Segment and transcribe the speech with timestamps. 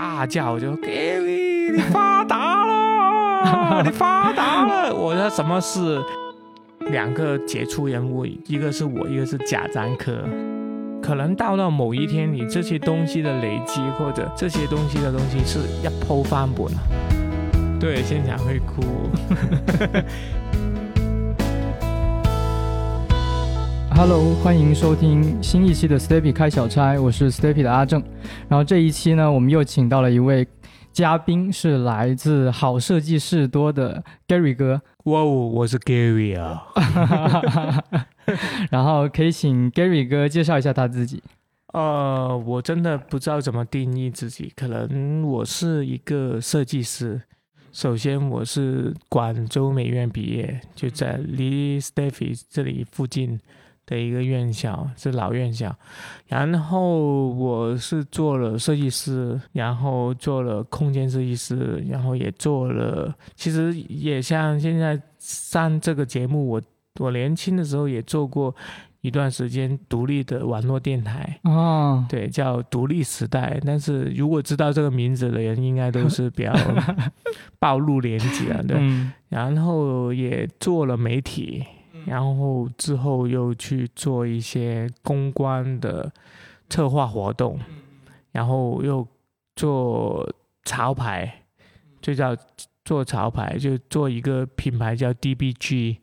[0.00, 4.94] 大叫，就 Gary 你发达了，你发达了！
[4.94, 6.02] 我说什么事？
[6.90, 10.24] 两个杰出人物，一个是我，一个是贾樟柯。
[11.02, 16.80] 可能到了某一天，你这些东西的累积，或者这些东西的东西是一铺翻本了。
[17.78, 18.80] 对，现场会哭。
[24.00, 28.02] Hello，欢迎收听新一期的 Steppy 开小差，我是 Steppy 的阿正。
[28.48, 30.48] 然后这一期呢，我们又请到了一位
[30.90, 34.80] 嘉宾，是来自好设计士多的 Gary 哥。
[35.04, 36.64] 哇哦，我是 Gary 啊。
[38.72, 41.22] 然后可以请 Gary 哥介绍一下他自己。
[41.74, 47.20] 呃，我真的不知道怎么定义自己，可能我是一个设计师。
[47.70, 53.38] 首先，我是广州美院毕业，就在离 Stephy 这里附近
[53.90, 55.76] 的一个院校，是老院校。
[56.28, 66.62] 然后我是做了设计师，然后做了空间设计师，然后也做了，其实也像现在上这个节目，我
[67.00, 68.54] 我年轻的时候也做过。
[69.02, 73.58] 一段时间独立的网络电台哦，对，叫独立时代。
[73.64, 76.52] 但是如果知道这个名字的人，应该都是比较
[77.58, 78.76] 暴露年纪了，对。
[78.78, 81.64] 嗯然后也做了媒体，
[82.06, 86.12] 然后之后又去做一些公关的
[86.68, 87.58] 策划活动，
[88.32, 89.06] 然后又
[89.56, 90.28] 做
[90.64, 91.42] 潮牌，
[92.00, 92.36] 就叫
[92.84, 95.98] 做潮牌，就做一个品牌叫 DBG。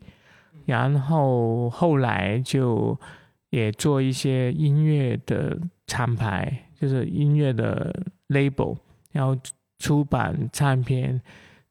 [0.66, 2.98] 然后后来就
[3.50, 7.94] 也做一些音乐的厂牌，就是音乐的
[8.28, 8.76] label，
[9.10, 9.34] 然后
[9.78, 11.18] 出版唱片，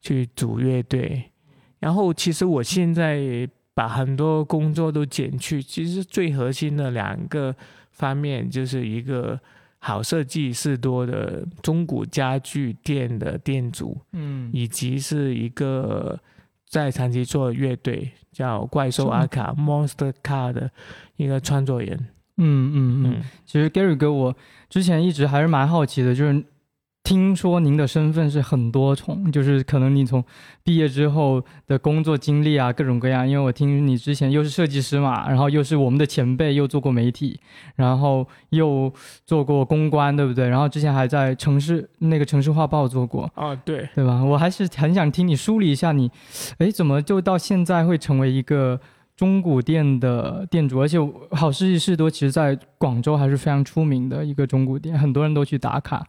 [0.00, 1.30] 去组乐队。
[1.78, 7.54] 然后其实我现在把很多工作都减去，其实最核心的两个
[7.92, 9.38] 方面，就是一个
[9.78, 16.18] 好设计士多的中古家具店的店主，嗯以及是一个。
[16.70, 20.70] 在长期做乐队叫怪兽阿卡 Monster Car 的
[21.16, 21.98] 一个创作人。
[22.36, 24.36] 嗯嗯嗯，其实 Gary 哥，我
[24.68, 26.44] 之前一直还是蛮好奇的，就是
[27.08, 30.22] 听说您的身份是很多重，就是可能你从
[30.62, 33.26] 毕业之后的工作经历啊，各种各样。
[33.26, 37.40] 因为我听你之前又是设计师嘛，然后又是我们的前辈，又做过媒体，
[37.76, 38.92] 然后又
[39.24, 40.50] 做过公关，对不对？
[40.50, 43.22] 然后之前还在城市那个城市画报做过。
[43.34, 44.22] 啊，对，对吧？
[44.22, 46.10] 我还是很想听你梳理一下你，
[46.58, 48.78] 哎，怎么就到现在会成为一个
[49.16, 50.82] 中古店的店主？
[50.82, 50.98] 而且
[51.30, 56.06] 好设计士多其实在广州还是非常出名的一个中古店，很多人都去打卡，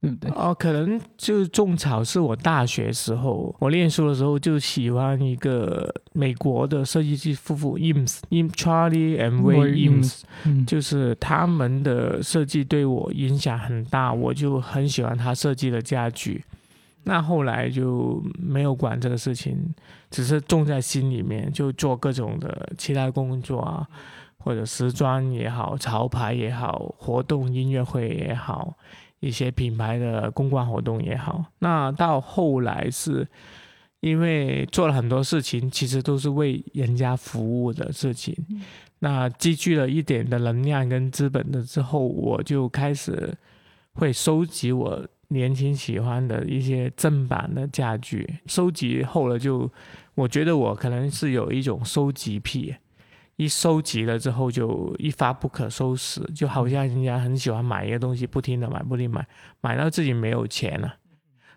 [0.00, 0.30] 对不对？
[0.30, 9.42] 哦，可能就种草是我大学时候，我念书的时候就喜欢一个美国的设计师夫妇 Eames，Im Charlie and
[10.44, 16.42] 嗯，就是他们的设计对我影响很大，我就很喜欢他设计的家具。
[17.02, 19.58] 那后来就没有管这个事情，
[20.10, 23.86] 只是种在心里面，就做各种的其他工作啊，
[24.38, 28.74] 或者时装也好，潮牌也好，活动音乐会也好，
[29.20, 31.44] 一些品牌的公关活动也好。
[31.60, 33.26] 那到后来是
[34.00, 38.34] 因为做了很多事情，其实都是为人家服务的事情。
[39.00, 43.32] 那积聚了一点的能量跟资本的之后，我就开始
[43.94, 48.40] 会收集我年轻喜欢的一些正版的家具。
[48.46, 49.70] 收集后了就，
[50.14, 52.74] 我觉得我可能是有一种收集癖，
[53.40, 59.26] 一收集了之后就一发不可收拾，就好像人家很喜欢买一个东西，不停的买，不停地买，
[59.62, 60.96] 买到自己没有钱了，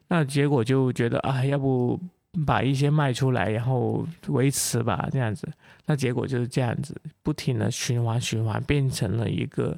[0.07, 1.99] 那结果就觉得啊，要不
[2.45, 5.45] 把一些卖出来，然后维持吧，这样子。
[5.85, 9.77] 那结果就是这样子，不停的循环循环，变成了一个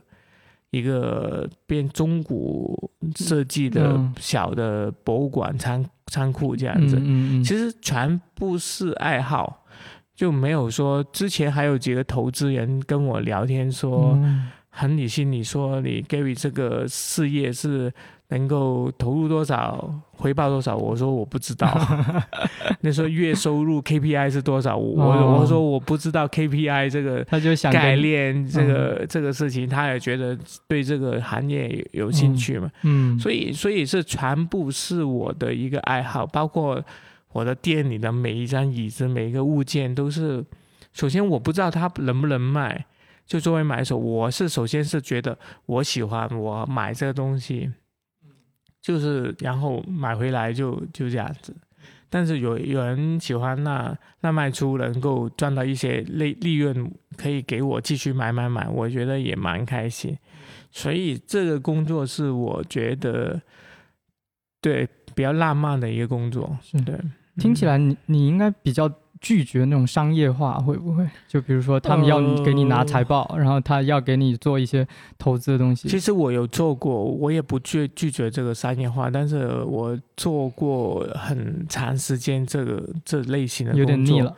[0.70, 6.98] 一个变中古设计的嗯小的博物馆仓仓库这样子。
[7.44, 9.65] 其实全部是爱好，
[10.16, 17.90] 就没有说之前还有几个投资人跟我聊天说，嗯很理性，你说你 Gary 这个事业是
[18.28, 20.76] 能够投入多少，回报多少？
[20.76, 21.70] 我说我不知道。
[22.82, 24.76] 那时候月收入 KPI 是多少？
[24.76, 30.38] 我、哦我说我不知道 KPI 这个他就想跟概，念，这个、这个事情，他也觉得
[30.68, 32.70] 对这个行业有兴趣嘛。
[32.84, 36.84] 嗯，所以，所以是全部是我的一个爱好，包括
[37.36, 40.42] 我的店里的每一张椅子、每一个物件都是。
[40.94, 42.86] 首先，我不知道它能不能卖，
[43.26, 47.70] 就作为买手，我是首先是觉得我喜欢，我买这个东西，
[48.82, 51.54] 就是然后买回来就就这样子。
[52.10, 60.18] 但是有有人喜欢那那卖出能够赚到一些利利润，可以给我继续买买买，我觉得也蛮开心。
[60.72, 63.42] 所以这个工作是我觉得
[64.62, 66.98] 对比较浪漫的一个工作，是对。
[67.38, 68.90] 听起来你你应该比较
[69.22, 71.08] 拒绝那种商业化，会不会？
[71.28, 74.88] 就比如说他们要给你拿财报，然后他要给你做一些
[75.18, 75.88] 投资的东西。
[75.88, 84.36] 其实我有做过，我也不拒拒绝这个商业化，但是我做过很长时间这个这类型的，有点腻了。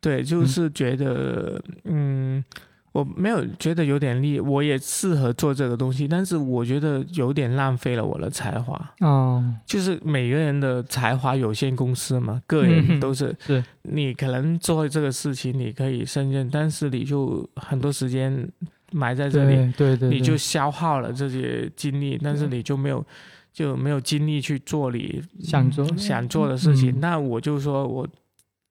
[0.00, 2.44] 对，就是觉得嗯。
[2.92, 8.94] 我没有觉得有点力，我也适合做这个东西，但是我觉得有点浪费了我的才华。
[9.00, 13.34] 哦，就是每个人的才华有限公司嘛，个人都是。
[13.40, 13.64] 是。
[13.84, 18.46] 你可能做这个事情，你可以胜任，但是你就很多时间
[18.90, 23.02] 埋在这里，对对，你就消耗了这些精力，但是你就没有
[23.54, 27.00] 就没有精力去做你想做想做的事情。
[27.00, 28.06] 那我就说我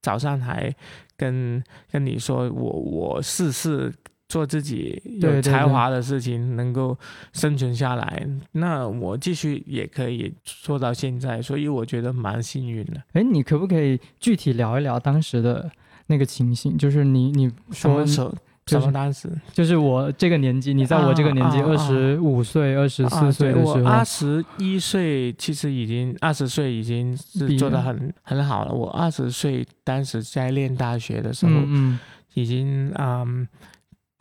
[0.04, 0.72] 早上还
[1.18, 3.92] 跟跟你说，我我试试。
[4.32, 6.98] 做自己有才华的事情，能够
[7.34, 13.04] 生存下来，那我继续也可以做到现在，所以我觉得蛮幸运的。
[13.12, 15.70] 哎，你可不可以具体聊一聊当时的
[16.08, 16.78] 那个情形？
[16.78, 19.30] 就是你你说什么当时？
[19.52, 28.72] 就是我这个年纪，你在我这个年纪，二十五岁、二十四岁的时候，二十一岁其实已经二十岁已经是做的很很好了。
[28.72, 32.00] 我二十岁当时在念大学的时候，嗯，
[32.34, 33.46] 已经嗯。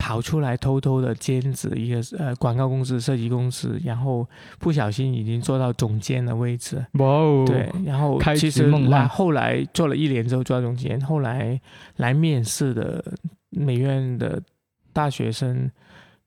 [0.01, 4.27] 跑出来偷偷的兼职一个呃广告公司、设计公司，然后
[4.57, 6.83] 不小心已经做到总监的位置。
[6.93, 7.43] 哇哦！
[7.45, 11.61] 对，然后其实来后来做了一年之后做总监，后来
[11.97, 13.13] 来面试的
[13.51, 14.41] 美院的
[14.91, 15.69] 大学生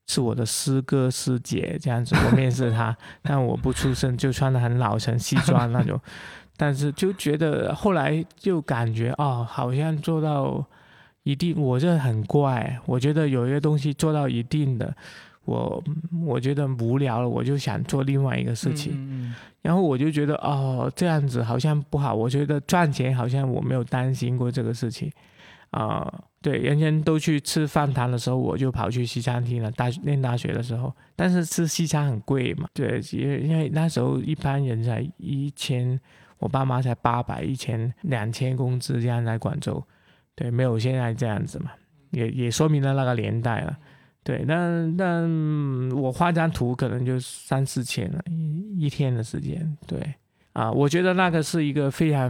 [0.07, 6.01] 是我的师哥师姐这样子，我面试他， 但我不出声，就穿的很老成西装那种，
[6.57, 10.65] 但是就觉得后来就感觉哦，好像做到。
[11.25, 12.79] 一定，我这很怪。
[12.87, 14.95] 我觉得有一个东西做到一定的，
[15.45, 15.83] 我
[16.25, 19.35] 我觉得无聊了，我就想做另外一个事情。
[19.63, 22.15] 然后我就觉得哦，这样子好像不好。
[22.15, 25.11] 我觉得赚钱好像我没有担心过这个事情
[25.71, 26.23] 啊。
[26.43, 29.71] 对，人人都去吃饭堂的时候，我就跑去西餐厅了。
[29.73, 32.69] 大念大学的时候，但是吃西餐很贵嘛。
[32.75, 35.99] 对，因为因为那时候一般人才一千，
[36.39, 39.83] 我爸妈才八百、一千、两千工资这样在广州。
[40.37, 41.71] 对，没有现在这样子嘛，
[42.11, 43.79] 也也说明了那个年代了。
[44.25, 49.77] 对，那那我画张图可能就三四千了，一一天的时间。
[49.87, 50.15] 对，
[50.55, 52.29] 啊，我觉得那个是一个非常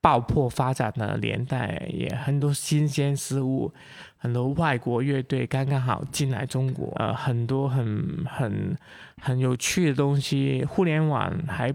[0.00, 3.70] 爆破发展的年代，也很多新鲜事物，
[4.16, 8.74] 很多外国乐队刚刚好进来中国，呃，很多很很
[9.20, 10.64] 很有趣的东西。
[10.64, 11.70] 互联网还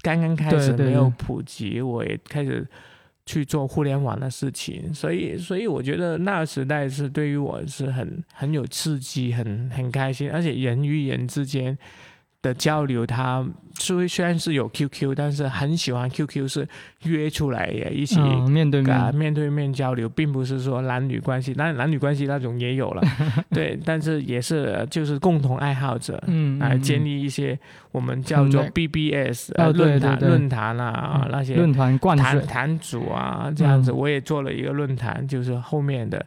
[0.00, 2.66] 刚刚开始没有普及，我也开始。
[3.26, 11.76] 去做互联网的事情，所以，所以我觉得那个时代是对于我是很很有刺激，很很开心，而且人与人之间。
[12.44, 13.42] 的交流，他
[13.78, 16.68] 虽虽然是有 QQ，但是很喜欢 QQ 是
[17.04, 19.14] 约出来也一起面对面。
[19.14, 23.02] 面对面交流，并不是说男女关系，但男女关系那种也有了，
[23.50, 27.58] 对，但是也是就是共同爱好者，嗯，来建立一些
[27.90, 36.24] 我们叫做 BBS 论坛论坛啊那些论坛坛坛主啊这样子，我也做了一个论坛，就是后面的。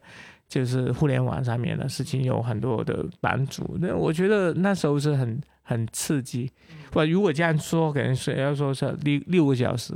[0.49, 5.37] 就是互联网上面的事情有很多的版主，那我觉得那时候是很
[5.67, 6.49] 很刺激。
[6.91, 9.93] 不，如果这样说，可能是要说是六六个小时。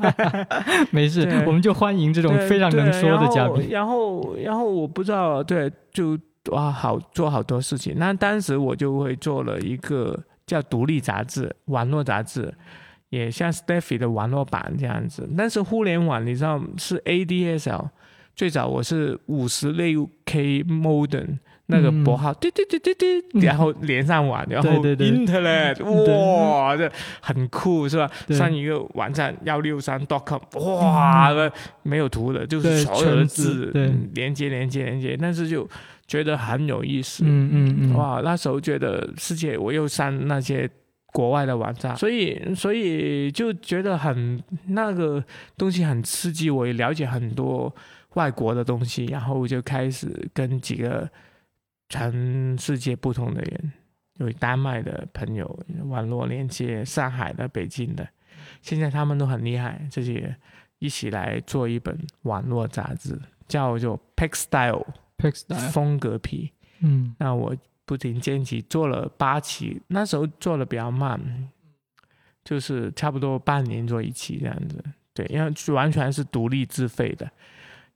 [0.90, 3.68] 没事，我们就欢迎这种非常能说的嘉宾。
[3.68, 6.18] 然后，然后我不知道，对，就
[6.50, 7.94] 哇，好做好多事情。
[7.98, 12.52] 那当时我就会做了一个叫独立杂志，网络杂志，
[13.10, 15.28] 也像 Steffy 的网络版这样子。
[15.36, 17.90] 但是互联网，你知道是 ADSL。
[18.34, 28.08] 最早我是五十六 K modem 那个拨号，滴滴滴滴滴，然后连上网，然后 internet，哇，这很酷是吧？
[28.30, 31.32] 上一个网站幺六三 com，哇，
[31.82, 33.72] 没有图的，就是所有的字，
[34.14, 35.68] 连接连接连接，但是就
[36.06, 40.70] 觉得很有意思，嗯嗯嗯，哇，那时候觉得世界，我又上那些
[41.06, 45.22] 国外的网站，所以所以就觉得很那个
[45.58, 47.74] 东西很刺激，我也了解很多。
[48.14, 51.06] 外国的东西，然后就开始跟几个
[51.88, 53.72] 全世界不同的人，
[54.18, 58.08] 有丹麦的朋友，网络连接，上海的、北京的，
[58.60, 60.36] 现在他们都很厉害，这些
[60.78, 66.52] 一起来做一本网络杂志，叫做 Pack Style，Pack Style 风格皮。
[66.80, 71.48] 嗯，那我不停坚持做了八期，那时候做的比较慢，
[72.44, 74.84] 就是差不多半年做一期这样子。
[75.14, 77.30] 对，因为完全是独立自费的。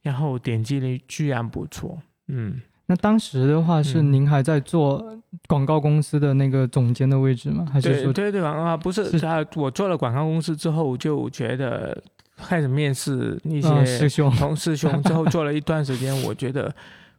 [0.02, 2.59] 然后点击率居然不错，嗯，
[2.90, 5.16] 那当时的话，是嗯您还在做
[5.47, 7.64] 广告公司的那个总监的位置吗？
[7.73, 11.97] 还是说对对对，广告不是是他，我做了广告公司之后，就觉得
[12.37, 14.28] 开始面试一啊些师兄？
[14.32, 16.75] 同师兄， 之后做了一段时间，我觉得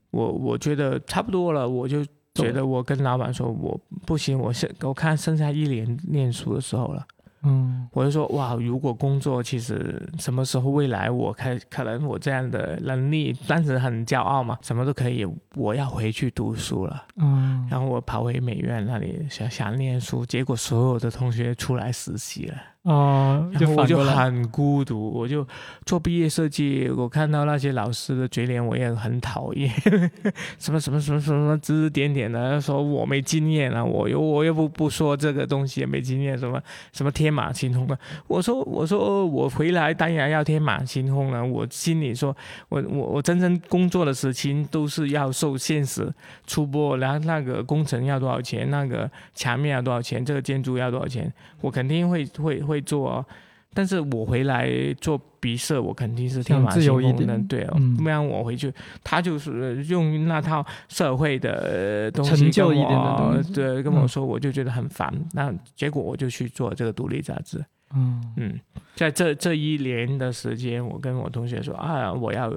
[0.10, 7.08] 我我觉得差不多了，我就觉得我跟老板说，我不行，我现我看剩下一年念书的时候了。
[7.44, 7.88] 嗯。
[7.92, 17.04] 我就说哇，如果工作其实什么时候未来我开可能我这样的能力，当时很骄傲嘛，什么都可以，我要回去读书了。
[17.18, 25.48] 嗯，然后我跑回美院那里想想念书，结果所有的同学出来实习了，哦，就我就很孤独，我就
[25.86, 29.72] 做毕业设计，我看到那些老师的嘴脸，我也很讨厌，
[30.58, 36.60] 什么什么什么什么什么指指点点的，说我没经验啊，我又我又不不说这个东西也没经验，什么
[36.92, 37.96] 什么天马行空的，
[38.28, 42.36] 我说我说我回来当然要天马行空了，我心里说
[42.70, 46.12] 我我我真正工作的事情都是要受现实
[46.48, 53.26] 出播，然后那个工程要多少钱，那个墙面要多少钱，这个建筑要多少钱，我肯定会会会做哦。
[53.74, 58.70] 但是我回来做毕设，我肯定是天马行空的，对哦，嗯不然我回去，
[59.02, 65.10] 他就是用那套社会的呃东西成就跟一点的我东西对跟我嗯说，我就觉得很烦。
[65.32, 67.64] 那结果我就去做这个独立杂志，
[67.96, 68.60] 嗯嗯，
[68.94, 72.54] 在这这一年的时间，我跟我同学说啊，我要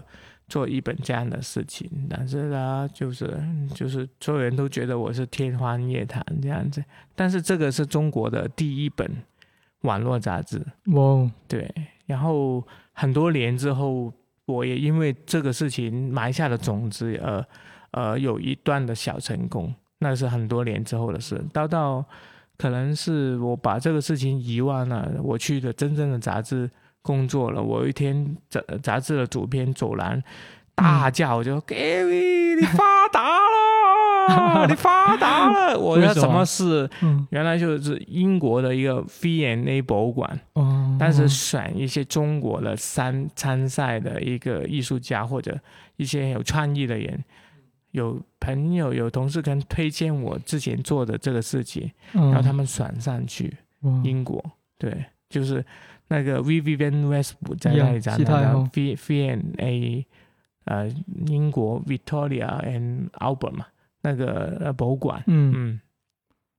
[0.48, 3.36] 做一本这样的事情，但是呢，就是
[3.74, 6.84] 就是所有人都觉得我是天方夜谭这样子，
[7.14, 9.10] 但是这个是中国的第一本
[9.80, 11.02] 网络杂志，哇。
[11.02, 11.72] 哦，对，
[12.06, 14.12] 然后很多年之后，
[14.44, 17.44] 我也因为这个事情埋下了种子，呃
[17.92, 21.42] 呃，有一段的小成功，那是很多年之后的事。
[21.52, 22.04] 到到
[22.58, 26.70] 可能是我把这个事情遗忘了，我去的真正的杂志
[27.04, 27.62] 工作了。
[27.62, 30.20] 我有一天杂杂志的主编走廊
[30.74, 35.78] 大叫，我就 Gary，你发达了， 你发达了！
[35.78, 36.90] 我说为什么事？
[37.02, 40.40] 嗯原来就是英国的一个 V&A 博物馆。
[40.54, 45.56] 哦，但是选一些中国的参参赛的一个艺术家或者
[45.96, 47.22] 一些有创意的人，
[47.92, 53.56] 有朋友有同事跟推荐我之前做的这个事情，然然后他们选上去
[54.02, 54.44] 英国，
[54.78, 55.64] 对，就是
[56.14, 60.06] 那个 Vivian Westwood 在那里展的后 V V N A，
[60.66, 60.88] 呃，
[61.26, 63.66] 英国 Victoria and Albert 嘛，
[64.02, 65.80] 那个呃博物馆，嗯，嗯，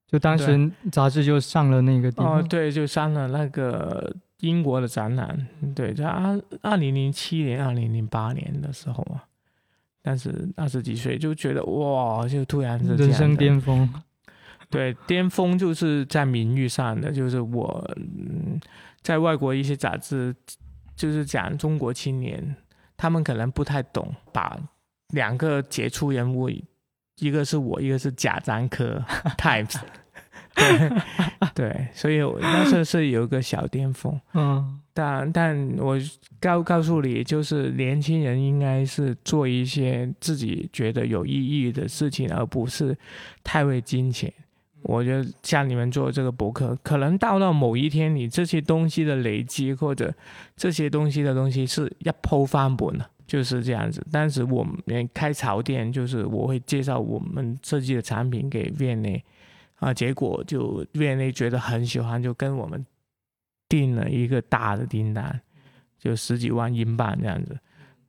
[0.08, 9.24] 就当时杂志就上了那个地哦，对，就上了那个英国的展览，对，在二二零零七年、二零零八年的时候啊，
[10.02, 13.90] 但是二十几岁就觉得哇，就突然是人生巅峰，
[14.70, 18.60] 对，巅峰就是在名誉上的，就是我嗯，
[19.06, 20.36] 在外国一些杂志
[20.96, 22.56] 就是讲中国青年，
[22.98, 24.58] 他们可能不太懂，把
[25.10, 26.50] 两个杰出人物，
[27.20, 29.00] 一个是我，一个是贾樟柯
[29.38, 29.78] Times，
[30.56, 30.92] 对
[31.54, 34.20] 对，所以我那时候是有一个小巅峰。
[34.34, 36.00] 嗯但但我
[36.40, 42.98] 告告诉你，就是年轻人应该是做一些自己觉得有意义的事情，而不是
[43.44, 44.34] 太为金钱。
[44.88, 50.14] 我觉得像你们做这个博客，可能到到某一天，你这些东西的累积或者
[50.56, 54.06] 这些东西的东西是一鋪翻本的，就是这样子。
[54.12, 59.24] 当时我们开潮店，就是我会介绍我们设计的产品给 V&A，
[59.80, 62.86] 啊，结果就 V&A 觉得很喜欢，就跟我们
[63.68, 65.42] 订了一个大的订单，
[65.98, 67.58] 就十几万英镑这样子，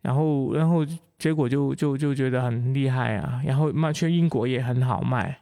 [0.03, 0.85] 然后然后
[1.19, 5.39] 结果就就就觉得很厉害啊，然后卖去英国也很好卖，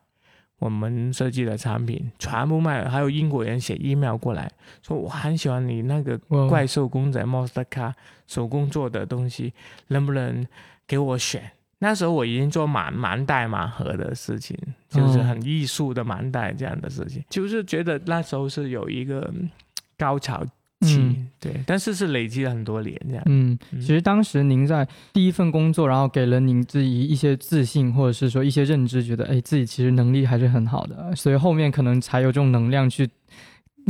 [0.59, 4.51] 我们设计的产品全部卖了，还有英国人写 email 过来
[4.83, 6.17] 说我很喜欢你那个
[6.49, 7.93] 怪兽公仔 Monster Car
[8.27, 9.53] 手工做的东西，
[9.89, 10.47] 能不能
[10.87, 11.51] 给我选？
[11.81, 14.57] 那时候我已经做满盲袋盲盒的事情，
[14.89, 19.51] 就是很艺术的盲袋这样的事情，就是觉得那时候是有一个嗯
[19.99, 20.43] 高潮
[20.85, 23.23] 期，嗯对，但是是累积了很多年这样。
[23.27, 33.09] 嗯，嗯其实当时您在第一份工作，然后给了您自己一些自信，或者是说一些认知，觉得哎自己其实能力还是很好的，所以后面可能才有这种能量去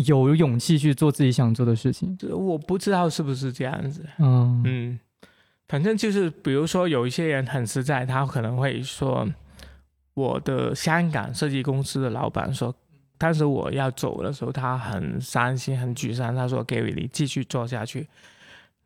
[0.07, 2.17] 有勇气去做自己想做的事情。
[2.31, 4.99] 我不知道是不是这样子，嗯嗯，
[5.69, 9.29] 反正就是比如说有一些人很实在，他可能会说，
[10.15, 12.75] 我的香港设计公司的老板说，
[13.17, 18.09] 当时我要走的时候，他很伤心、很沮丧，他说：“Gary，你继续做下去。”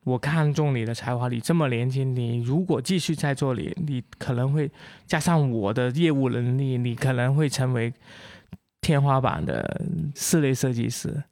[0.05, 4.71] 我看中你的才华，你这么年轻，你如果继续在这里，你可能会
[5.07, 7.93] 加上我的业务能力，你可能会成为
[8.81, 9.83] 天花板的
[10.15, 11.23] 室内设计师。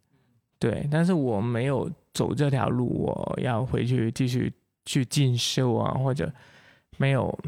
[0.58, 4.52] 对，但是我没有走这条路，我要回去继续
[4.84, 6.30] 去进修啊，或者
[6.98, 7.38] 没有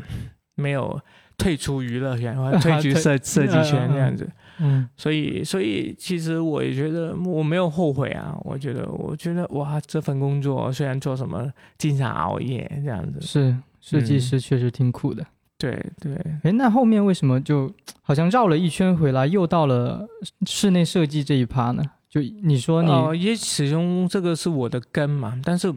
[0.59, 1.01] 没有
[1.39, 4.29] 退出娱乐圈，或者 退出设设计圈这样子。
[4.61, 8.37] 嗯，所以，所以其实我也觉得我没有后悔啊。
[8.43, 11.49] 我觉得，我觉得哇，这份工作虽然做什么
[11.79, 15.25] 经常熬夜这样子，是设计师确实挺苦的。
[15.57, 16.15] 对对。
[16.43, 17.73] 哎，那后面为什么就
[18.03, 20.09] 好像绕了一圈回来，又到了
[20.45, 21.83] 室内设计这一趴呢？
[22.09, 25.73] 就你说你哦，也始终这个是我的根嘛，但是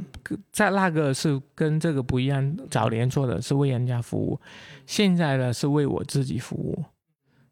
[0.51, 2.57] 在那个是跟这个不一样。
[2.69, 4.39] 早年做的是为人家服务，
[4.85, 6.83] 现在呢是为我自己服务。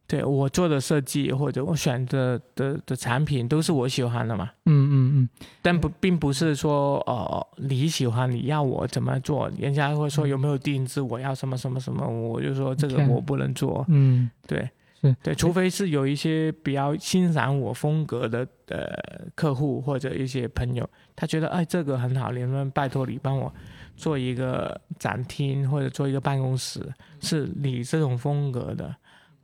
[0.07, 4.49] 对我做的设计或者我选择的的产品都是我喜欢的嘛。
[4.65, 5.29] 嗯嗯嗯。
[5.61, 13.85] 但不并不是说哦你喜欢你要我怎么做，人家会说有没有定制，我要什么什么什么，我就说这个我不能做。
[13.87, 14.67] 嗯，对，
[15.01, 18.87] 是对，除非是有一些比较欣赏我风格的呃
[19.35, 23.53] 客户或者一些朋友，他觉得哎这个很好，你能不能拜托你帮我
[23.95, 26.81] 做一个展厅或者做一个办公室，
[27.21, 28.95] 是你这种风格的。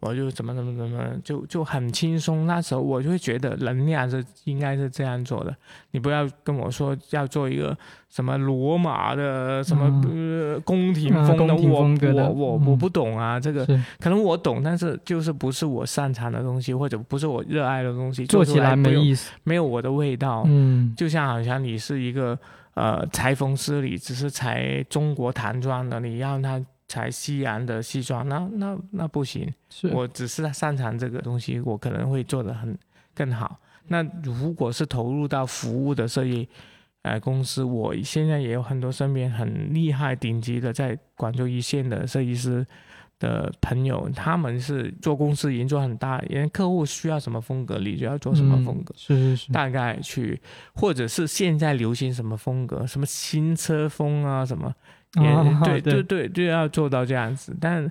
[0.05, 5.53] 我就怎么怎么怎么就就很轻松，那时候我就会觉得能量是应该是这样做的。
[5.91, 7.75] 你不要跟我说要做一个
[8.07, 13.65] 什么罗马的什么呃宫廷风的，我我我我不懂啊，这个
[14.00, 20.43] 可能我懂，但是就是不是我擅长的东西，或者不是我热爱的东西，做起来没意思，没有我的味道。
[20.45, 22.38] 嗯，就像好像你是一个
[22.75, 26.63] 呃裁缝师，你只是裁中国唐装的，你让他。
[26.88, 29.51] 才西洋的西装，那那那不行。
[29.92, 32.77] 我只是擅长这个东西，我可能会做的很
[33.13, 33.60] 更好。
[33.88, 36.48] 那如果是投入到服务的设计，
[37.04, 42.65] 呃，公司，我现在也有很多身边很厉害、顶级的在广州一线的设计师
[43.20, 48.94] 的朋友，他们是做公司已经做很大，因为客户需要什么风格，你就要做什么风格。
[48.98, 49.51] 是是是。
[49.51, 50.42] 大概去，
[50.74, 54.74] 或者是现在流行什么风格，什么新车风啊，什么。
[55.15, 57.89] 也对对对，就要做到这样子，但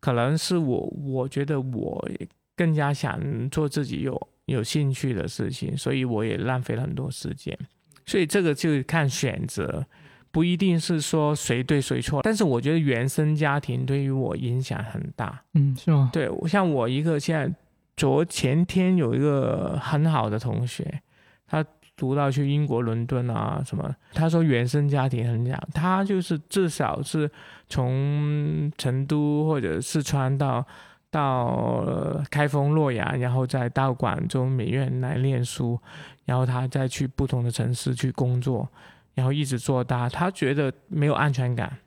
[0.00, 2.08] 可能是我，我觉得我
[2.56, 3.20] 更加想
[3.50, 7.56] 做自己有有兴趣的事情，所以我也浪费了很多时间。
[8.04, 9.84] 所以这个就看选择，
[10.30, 12.22] 不一定是说谁对谁错。
[12.22, 15.42] 但是我觉得原生家庭对于我影响很大。
[15.54, 16.10] 嗯，是吗？
[16.12, 17.52] 对，像我一个现在
[17.96, 21.00] 昨前天有一个很好的同学，
[21.46, 21.64] 他。
[21.96, 23.96] 读到去英国伦敦啊什么？
[24.12, 27.30] 他说原生家庭很讲，他就是至少是
[27.68, 30.64] 从成都或者四川到
[31.10, 35.78] 到开封洛阳，然后再到广州美院来念书，
[36.26, 38.68] 然后他再去不同的城市去工作，
[39.14, 40.08] 然后一直做大。
[40.08, 41.78] 他觉得没有安全感，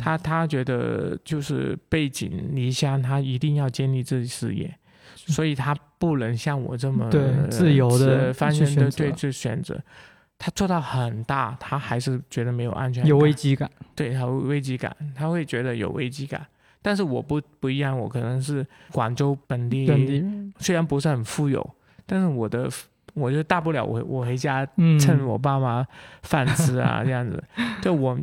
[0.00, 4.78] 他他觉得就是背井离乡，他一定要建立自己事业。
[5.26, 9.80] 所以他不能像我这么对自由的翻身的对去选择，
[10.38, 16.46] 他做到很大，他还是觉得没有安全感，有危机感，对他危机感，他会觉得有危机感。
[16.80, 19.86] 但是我不不一样，我可能是广州本地，
[20.58, 21.74] 虽然不是很富有，
[22.06, 22.70] 但是我的。
[23.14, 24.66] 我就大不了我我回家
[24.98, 25.86] 趁我爸妈
[26.22, 27.42] 饭吃啊 这样子，
[27.82, 28.18] 就我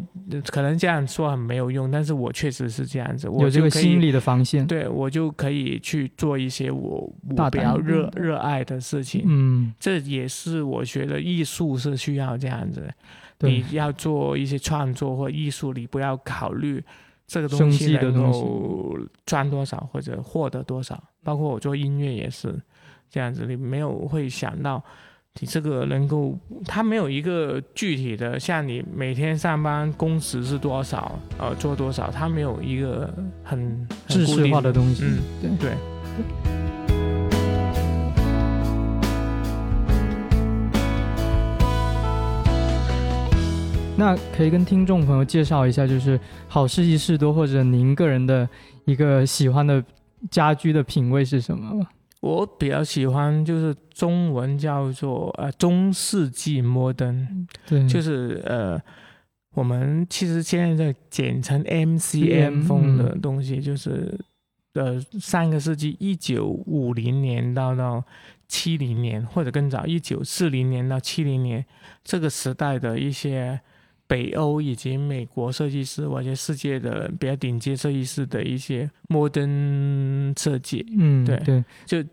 [0.48, 12.92] 可能这样说很没有用，但是我确实是这样子，我有这个心理的防线，对我就可以去做一些我我比较热热爱的事情，嗯，这也是我觉得艺术是需要这样子，
[13.42, 16.84] 你要做一些创作或艺术，你不要考虑
[17.28, 22.60] 这个东西能够赚多少或者获得多少，包括我做音乐也是。
[23.10, 24.84] 这样子，你没有会想到，
[25.40, 33.12] 你这个能够，他没有一个具体的，像你每天上班工时是多少，呃，做多少，他没有一个
[33.44, 35.04] 很知识化的东西。
[35.04, 35.78] 嗯，对对。
[43.98, 46.18] 那可以跟听众朋友介绍一下，就是
[46.48, 48.48] 好事一事多，或者您个人的
[48.86, 49.84] 一个喜欢的
[50.32, 51.88] 家居的品味是什么吗？
[52.22, 58.82] 我比较喜欢就是中文叫做呃中世纪摩登，对，就是呃
[59.54, 64.20] 我们其实现在在简称 MCM 风的东西，就是
[64.74, 68.04] 呃上个世纪一九五零年到到
[68.48, 71.66] 七零年或者更早一九四零年到七零年
[72.04, 73.62] 这个时代的一些。
[74.10, 82.04] 北欧以及美国设计师，或者世界的比较顶尖设计师的一些摩登设计，嗯，对对，就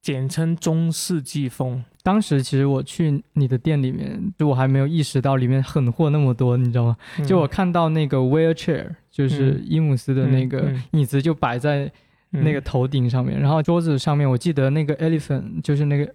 [0.00, 1.84] 简称中世纪风。
[2.02, 6.96] 当时其实我去你的店里面，就我还没有意识到里面狠货那么多，你知道吗？
[7.26, 11.92] 就我看到那个 wheelchair，就是伊姆斯的那个椅子，就摆在。
[12.32, 16.12] 那个头顶上面，然后桌子上面，我记得那个 elephant 就是那个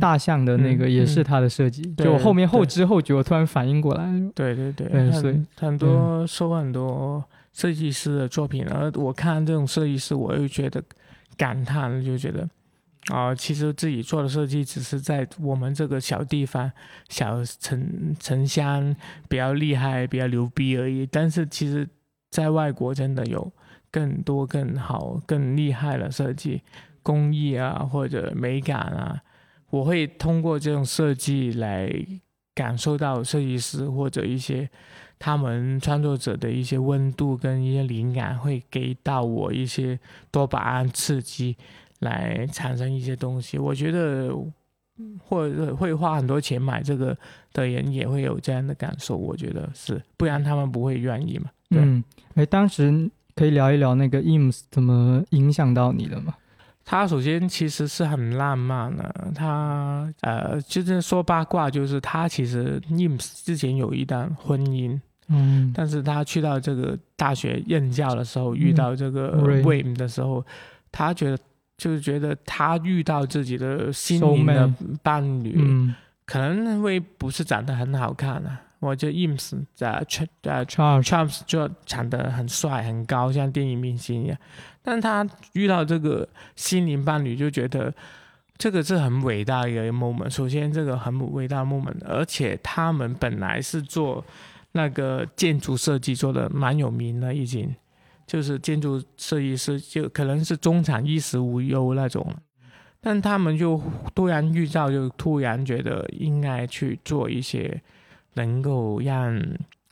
[0.00, 1.82] 大象的那个，也是他的设计。
[1.98, 4.08] 就我后面后知后觉，我突然反应过来。
[4.34, 10.82] 对对对，所以很多收很多设计师的作品，而我看这种设计师，我又觉得
[11.36, 12.48] 感叹，就觉得
[13.08, 16.70] 啊，其实自己做的设计只是在我们这个小地方、
[17.10, 18.96] 小城城乡
[19.28, 21.06] 比较厉害、比较牛逼而已。
[21.06, 21.86] 但是其实，
[22.30, 23.52] 在外国真的有
[23.90, 26.62] 更多、更好、更厉害的设计
[27.02, 29.20] 工艺啊，或者美感啊。
[29.70, 31.92] 我会通过这种设计来
[32.54, 34.68] 感受到设计师或者一些。
[35.20, 39.98] 他们创作者的一些温度跟一些灵感，会给到我一些
[40.30, 41.56] 多巴胺刺激，
[41.98, 43.58] 来产生一些东西。
[43.58, 44.32] 我觉得，
[45.18, 47.18] 或者会花很多钱买这个
[47.52, 49.16] 的人也会有这样的感受。
[49.16, 51.50] 我觉得是，不然他们不会愿意嘛。
[51.70, 52.00] 嗯，
[52.36, 56.34] 哎，当时可以聊一聊那个 IMS 怎么影响到你的吗？
[56.84, 64.98] 他首先其实是很浪漫的，他呃，就是说八卦，就是他其实 IMS 之前有一段婚姻。
[65.28, 70.44] 嗯，但是他去到这个大学任教的时候，遇到这个 Wim 的时候，
[70.90, 71.38] 他觉得
[71.76, 74.72] 就是觉得他遇到自己的心灵的
[75.02, 78.62] 伴侣，嗯可能会不是长得很好看啊。
[78.80, 84.38] 我觉得 Ims 在 Ch 呃 Charles 就长得很帅很高，像电影明星一样。
[84.82, 87.94] 但他遇到这个心灵伴侣，就觉得
[88.56, 90.30] 这个是很伟大的一个 moment。
[90.30, 94.24] 首先，这个很伟大的 moment，而且他们本来是做。
[94.72, 97.74] 那个建筑设计做的蛮有名的，已经
[98.26, 102.24] 就是建筑设计师，就可能是中产衣食无忧那种。
[103.00, 103.82] 但他们就
[104.14, 107.82] 突然遇到，就突然觉得应该去做一些
[108.34, 109.42] 能够让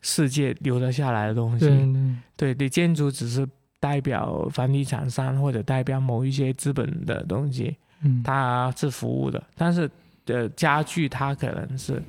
[0.02, 1.66] 世界留得下来的东西。
[2.36, 3.46] 对，对，建筑只是
[3.80, 9.42] 代表房地产商或者代表某一些资本的东西，嗯，它是服务的。
[9.54, 9.90] 但是
[10.24, 12.02] 的家具，它可能是。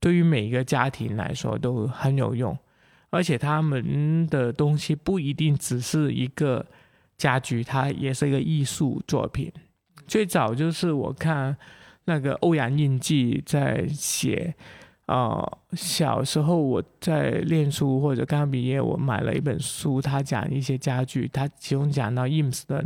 [0.00, 2.58] 对于每一个家庭来说都很有用，
[3.10, 6.66] 而且他们的东西不一定只是一个
[7.16, 9.52] 家具，它也是一个艺术作品。
[10.08, 11.56] 最早就是我看
[12.06, 14.52] 那个欧阳印记在写，
[15.12, 22.82] 啊，小时候我在练书或者刚毕业，我买了一本书，他讲一些家具，他其中讲到 IMS 的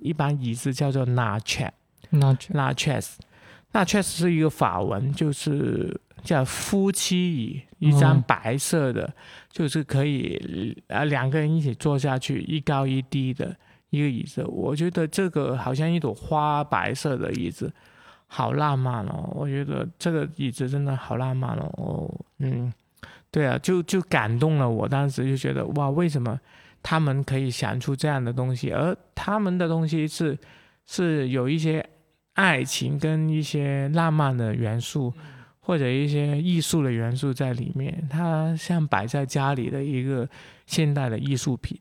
[0.00, 6.00] 一般椅子叫做 Nachess，Nachess，Nachess 是一个法文，就是。
[6.24, 9.14] 叫夫妻椅，一张白色的，
[9.48, 13.56] 就是可以啊两个人一起坐下去，一高一低的
[13.90, 14.44] 一个椅子。
[14.48, 17.72] 我觉得这个好像一朵花，白色的椅子，
[18.26, 19.32] 好浪漫哦。
[19.34, 22.12] 我觉得这个椅子真的好浪漫哦。
[22.38, 22.72] 嗯，
[23.30, 24.88] 对啊，就就感动了我。
[24.88, 26.38] 当时就觉得哇，为什么
[26.82, 28.70] 他们可以想出这样的东西？
[28.70, 30.38] 而他们的东西是
[30.86, 31.84] 是有一些
[32.34, 35.12] 爱情跟一些浪漫的元素。
[35.58, 40.28] 或者一些艺术的元素在里面，它像摆在家里的一个
[40.64, 41.76] 现代的艺术品，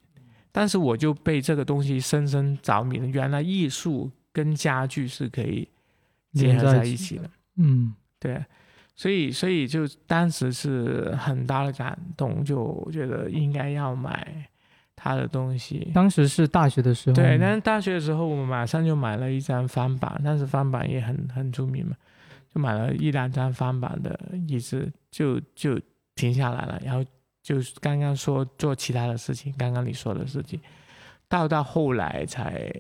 [0.52, 3.06] 但是我就被这个东西深深着迷了。
[3.06, 5.70] 原来艺术跟家具是可以
[6.36, 7.30] 结合在一起的。
[7.56, 8.44] 嗯，对，
[8.96, 14.48] 所以所以就当时是很大的感动，就觉得应该要买
[14.96, 15.90] 他的东西。
[15.94, 21.96] 当时是大学的时候，对，但是大学的时候我们马上就买了一张翻版，但是翻版也很很出名嘛。
[22.54, 24.18] 就买了一两张翻版的
[24.48, 25.78] 椅子，就就
[26.16, 26.80] 停下来了。
[26.84, 27.04] 然后
[27.42, 30.58] 就刚刚说做其他的事情，刚刚你说的事情，
[31.28, 32.72] 到到后来才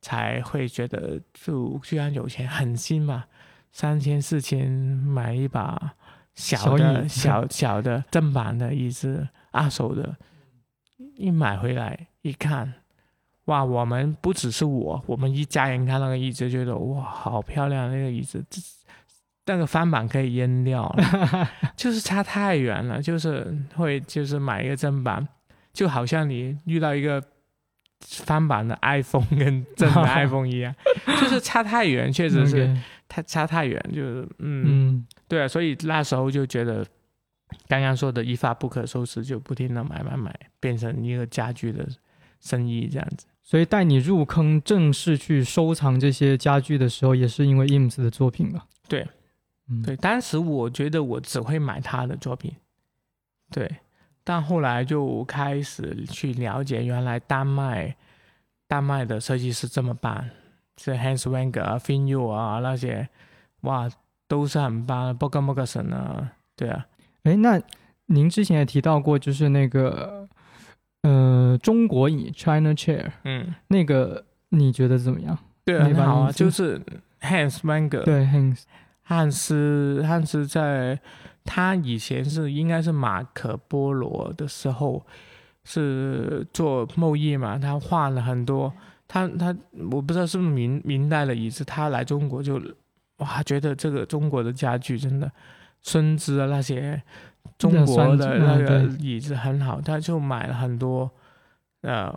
[0.00, 3.24] 才会觉得，就居然有钱，狠心嘛，
[3.72, 5.94] 三千四千买一把
[6.34, 10.16] 小的小小的正版的椅子，二手的，
[11.16, 12.72] 一买回来一看，
[13.46, 13.64] 哇！
[13.64, 18.44] 我们不只是我，我们一家人看那个椅子，觉得哇，好漂亮那个椅子。
[19.46, 25.26] 那个翻版可以扔掉了， 就是差太远了，就是会就是买一个正版，
[25.72, 27.20] 就好像你遇到一个
[28.00, 30.74] 翻版的 iPhone 跟真的 iPhone 一样，
[31.06, 32.76] 就是差太远，确实是
[33.08, 36.86] 太差太远，就是嗯，对啊，所以那时候就觉得
[37.68, 41.86] 刚刚说的一发不可收拾，就不停的买买买，变成一个家具的
[42.40, 43.26] 生意这样子。
[43.42, 48.66] 所以带你入坑正式去收藏这些家具的时候，也是因为 IMS 的作品吧？
[48.88, 49.06] 对。
[49.84, 52.52] 对，当时我觉得我只会买他的作品，
[53.52, 53.70] 对，
[54.30, 57.96] 但后来就开始去了解，原来丹麦，
[58.68, 60.24] 丹麦的设计师这么棒，
[60.76, 63.08] 是 Hans Wenger 啊、f i n y u 啊那些，
[63.62, 63.90] 哇，
[64.28, 66.86] 都是很棒 b o g a m o g a s o n 啊，对啊，
[67.24, 67.60] 哎，那
[68.06, 70.28] 您之前也提到过，就是那个，
[71.02, 75.36] 呃，中国椅 China Chair，嗯，那个你觉得怎么样？
[75.64, 76.80] 对，很好啊，就是
[77.20, 78.62] Hans Wenger，对 Hans。
[79.02, 80.96] 汉斯，汉斯在
[81.52, 85.04] 他以前是应该是马可波罗的时候，
[85.64, 88.72] 是做贸易嘛，他画了很多，
[89.08, 89.52] 他他
[89.90, 92.62] 我不知道是不是明明代的椅子，他来中国就
[93.16, 95.28] 哇觉得这个中国的家具真的，
[95.82, 97.02] 孙子啊那些
[97.58, 101.10] 中国的那个椅子很好，他就买了很多，
[101.80, 102.16] 呃，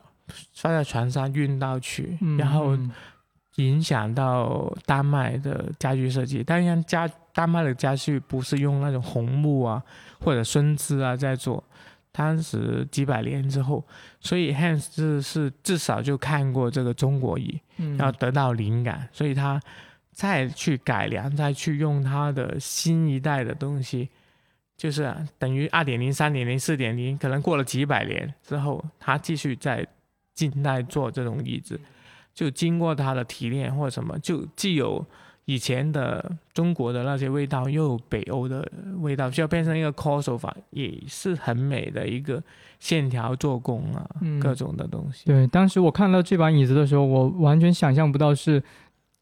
[0.54, 2.78] 放在船上运到去，然后
[3.56, 6.44] 影响到丹麦的家具设计。
[6.44, 9.84] 当然家丹麦的家具不是用那种红木啊
[10.22, 11.64] 或者孙枝啊在做。
[12.16, 13.84] 当时几百年之后，
[14.20, 17.60] 所以 Hans 是是至少就看过这个中国椅，
[17.98, 19.60] 然后得到灵感，所以他
[20.12, 24.10] 再去改良，再去用他的新一代的东西，
[24.78, 29.84] 就是等于二点零、三点零、四点零，可能过了几百年之后，他继续在
[30.36, 31.82] 近代做这种椅子，
[32.32, 35.04] 就经过他的提炼或者什么，就既有。
[35.46, 38.66] 以前的中国的那些味道，又有北欧的
[39.00, 42.42] 味道，就要变成一个 c o s o 法，也是很美的一个
[42.80, 44.10] 线条做工啊，
[44.42, 45.26] 各种的东西。
[45.26, 48.64] 对，当时我看到这把椅子的时候，我完全想象不到是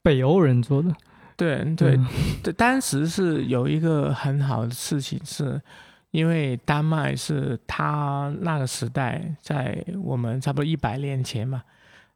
[0.04, 0.94] 北欧人做的。
[1.36, 2.00] 对对
[2.44, 5.60] 对，当时是有一个很好的事情，是
[6.12, 11.64] 因为丹麦是他那个时代，在我们差不多一百年前嘛。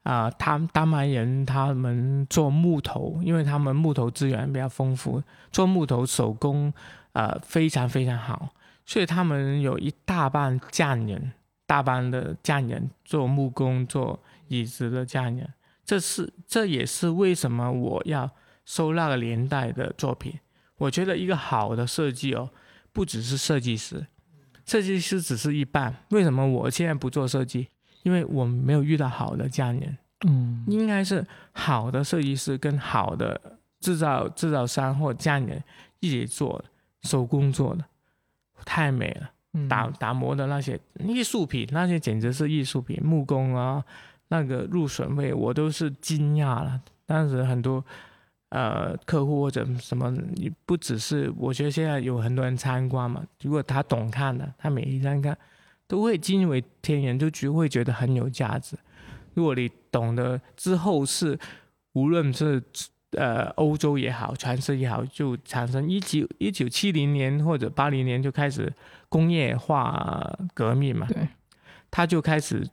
[0.05, 6.71] 啊，他丹麦人他们做木头，因为他们木头资源比较丰富，做木头手工
[7.13, 8.49] 啊非常非常好，
[8.85, 11.33] 所以他们有一大半匠人，
[11.65, 15.51] 大半的匠人做木工、做椅子的匠人。
[15.83, 18.29] 这是这也是为什么我要
[18.63, 20.39] 收那个年代的作品。
[20.77, 22.51] 我觉得一个好的设计哦，
[22.93, 24.05] 不只是设计师，
[24.67, 25.95] 设计师只是一半。
[26.11, 27.69] 为什么我现在不做设计？
[28.05, 33.41] 因为我们没有遇到好的匠人，嗯，应该是好的设计师跟好的
[33.79, 35.61] 制造制造商或匠人
[36.01, 36.63] 一起做
[37.01, 37.83] 手工做的，
[38.63, 39.31] 太美了。
[39.69, 43.83] 打打磨的那些艺术品，那些简直是艺术品，木工啊，
[44.27, 46.79] 那个入榫位我都是惊讶了。
[47.05, 47.81] 当时很多
[48.49, 55.35] 呃客户或者什么，你不只是，我觉得现在有很多人参观嘛，如果他懂看的，他每一张看。
[55.87, 58.75] 都会惊为天人，就觉会觉得很有价值。
[59.33, 61.37] 如果你懂得之后是，
[61.93, 62.61] 无论是
[63.11, 68.73] 呃欧洲也好，全世界也好，就产生一九一九七零年或者八零年就开始
[69.09, 71.27] 工业化革命嘛，对，
[71.91, 72.67] 他就开始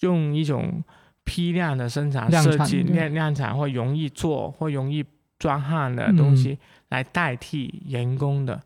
[0.00, 0.82] 用一种
[1.24, 5.04] 批量的生产设计量量产或容易做或容易
[5.38, 8.62] 装焊的东西来代替人工的。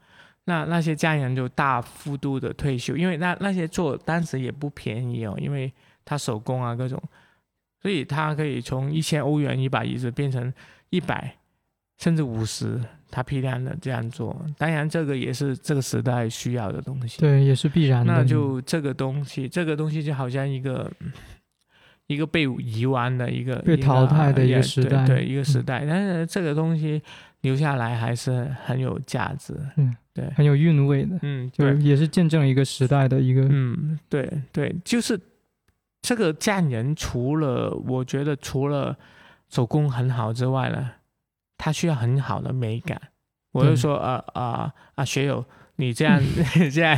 [0.47, 5.73] 那那些匠人就大幅度的退休，因为那那些做当时也不便宜哦，因为
[6.05, 7.03] 他手工啊各种，
[7.81, 10.53] 所以他可以从一千欧元一把椅子变成
[10.91, 11.35] 一百
[11.99, 12.79] 甚至五十，
[13.11, 14.37] 他批量的这样做。
[14.59, 18.13] 当然这个也是这个时代需要的东西，对，也是必然的。
[18.13, 20.91] 那就这个东西，这个东西就好像一个
[22.07, 25.87] 一个被遗忘的一个被淘汰的一个时代，对一个时代。
[25.87, 27.01] 但是这个东西
[27.45, 29.97] 留下来还是很有价值，嗯。
[30.15, 35.21] 对，很有韵味的，嗯，就也是见证了一个时代的一个，嗯，对对，就是
[36.03, 38.97] 这个匠人，除了我觉得除了
[39.49, 40.89] 手工很好之外呢，
[41.59, 43.01] 他需要很好的美感。
[43.51, 45.45] 我就说，啊啊啊，学友，
[45.77, 46.23] 你这样
[46.73, 46.97] 这样，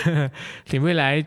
[0.68, 1.26] 你未来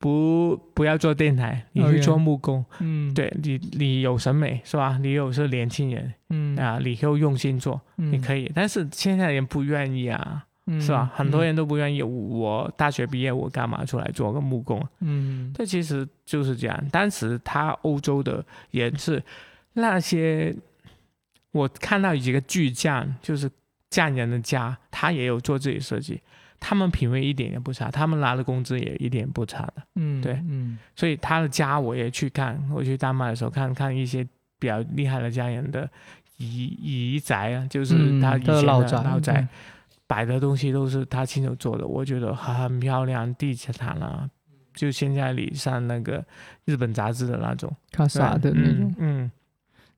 [0.00, 4.98] 不不要做电台，你去做木工，嗯，对你你有审美是吧？
[5.00, 10.44] 你有是年轻人，嗯啊，你又用心做，你可以，但是现在人不愿意啊。
[10.80, 11.10] 是吧？
[11.16, 12.00] 很多人都不愿意。
[12.00, 14.80] 我大学毕业，我干嘛出来做个木工？
[15.00, 16.88] 嗯，这其实就是这样。
[16.92, 19.20] 当时他欧洲的人是
[19.72, 20.54] 那些，
[21.50, 23.50] 我看到几个巨匠，就是
[23.88, 26.20] 匠人的家，他也有做自己设计，
[26.60, 29.82] 他们品味一点也不差，他们拿的工资也一点不差的。
[29.96, 34.22] 嗯，对，嗯，所以他的家我也去看，我去丹麦的时候看看一些
[34.58, 35.90] 比较厉害的家人的
[36.36, 39.48] 遗遗宅啊，就是他以前的老宅。
[40.06, 44.28] 摆的东西都是他亲手做的，我觉得很漂亮，地毯啊，
[44.74, 46.20] 就现在你上那个
[46.64, 47.72] 日本杂志的那种。
[47.92, 49.30] 卡萨的那种，嗯，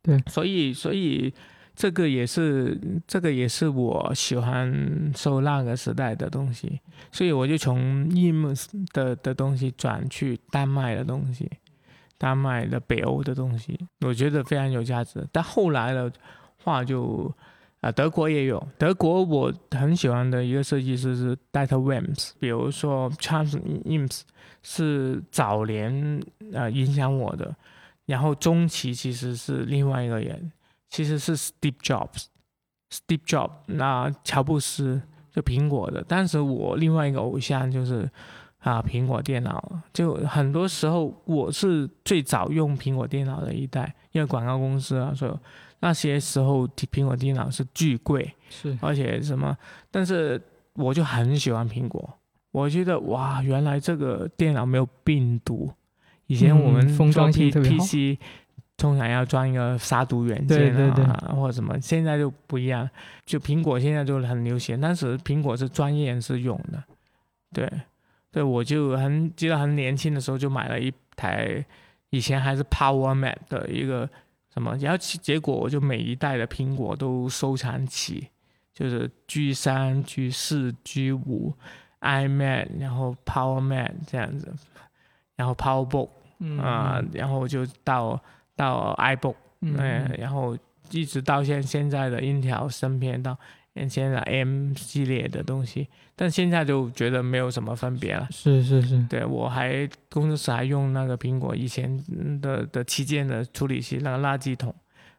[0.03, 1.33] 对，所以所以
[1.75, 6.81] 这个也是这个也是我喜欢收那个时代的东西，
[7.11, 11.51] 所以我就从伊姆斯的的东西转去丹麦的东西，
[12.19, 15.27] 丹麦的北欧的东西，我觉得非常有价值。
[15.33, 16.13] 但后来的
[16.59, 17.33] 话就。
[17.83, 18.65] 啊，德国也有。
[18.79, 24.21] 德国我很喜欢的一个设计师是 Dieter Wims，比如说 Charles Ims
[24.63, 27.57] 是早年呃影响我的，
[28.07, 30.53] 然后中期其实是另外一个人，
[30.93, 35.01] 其实是 Steve Jobs，Steve Jobs，那乔布斯
[35.33, 36.03] 就苹果的。
[36.03, 38.07] 当时我另外一个偶像就是
[38.59, 39.83] 啊苹果电脑。
[39.91, 45.33] 就很多时候我是最早用苹果电脑的一代，因为广告公司啊，所以
[45.81, 49.57] 那些时候苹果电脑是巨贵，是而且什么，
[49.91, 50.39] 但是
[50.75, 52.19] 我就很喜欢苹果，
[52.51, 55.73] 我觉得哇，原来这个电脑没有病毒。
[56.27, 58.19] 以前我们封装性特别好 PC
[58.83, 62.91] 通常要装一个杀毒软件对对对啊，或者什么，现在就不一样。
[63.25, 66.83] 就苹果现在就很流行，但是苹果是专业人士用的，
[67.55, 67.71] 对，
[68.33, 71.65] 对，我就很记得很年轻的时候就买了一台，
[72.11, 74.11] 以前还是 Power Mac 的一个
[74.53, 78.27] 什么，然后其结果我就每一代的苹果都收藏起，
[78.75, 81.55] 就是 G 三、G 四、G 五、
[82.01, 84.53] iMac，然后 Power Mac 这样子，
[85.37, 86.09] 然后 PowerBook。
[86.45, 88.21] 嗯啊、然后就到
[88.57, 90.57] 到 iBook，嗯嗯，然后
[90.91, 93.37] 一直到现现在的英条芯片到
[93.89, 98.29] 现在 M 系列的东西，但现在就觉得没有什么分别了。
[98.31, 101.99] 是是是，对我还工作室还用那个苹果以前
[102.41, 104.75] 的的旗舰的处理器那个垃圾桶，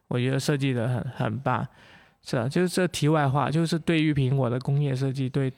[0.06, 1.66] 我觉得设计的很很棒。
[2.22, 5.50] 是啊，就是这题外话，就是对于苹果的工业设计对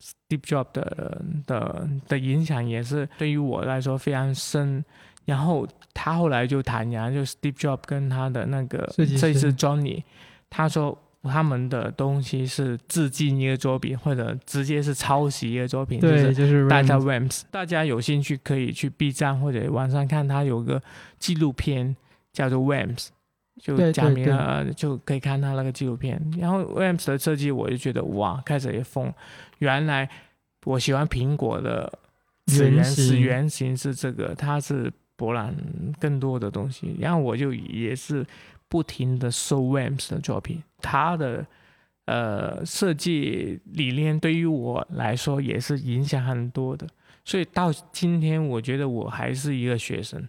[0.00, 4.84] Steve Jobs 的的的影响也是对于我来说非常深。
[5.28, 10.02] 然后他后来就坦言，就 Steve Jobs 跟他的那个设计师设计师 Johnny，
[10.48, 20.82] 他说他们的东西是致敬一个作品，或者直接是抄袭一个作品，就是对，就是 Data RAM Ramps，大家有兴趣可以去 B 站或者网上看，他有个
[21.18, 21.94] 纪录片
[22.32, 23.08] 叫做 Ramps，
[23.60, 26.18] 就讲明了就可以看他那个纪录片。
[26.38, 29.12] 然后 Ramps 的设计，我就觉得哇，开始也疯，
[29.58, 30.08] 原来
[30.64, 31.92] 我喜欢苹果的
[32.46, 35.54] 始原始原型是这个，它是博览
[36.00, 38.26] 更多的东西，然后我就也是
[38.70, 41.46] 不停的搜 Wams 的作品，他的。
[42.10, 46.88] 呃，设计理念对于我来说也是影响很多的，
[47.22, 50.26] 所以到今天，我觉得我还是一个学生。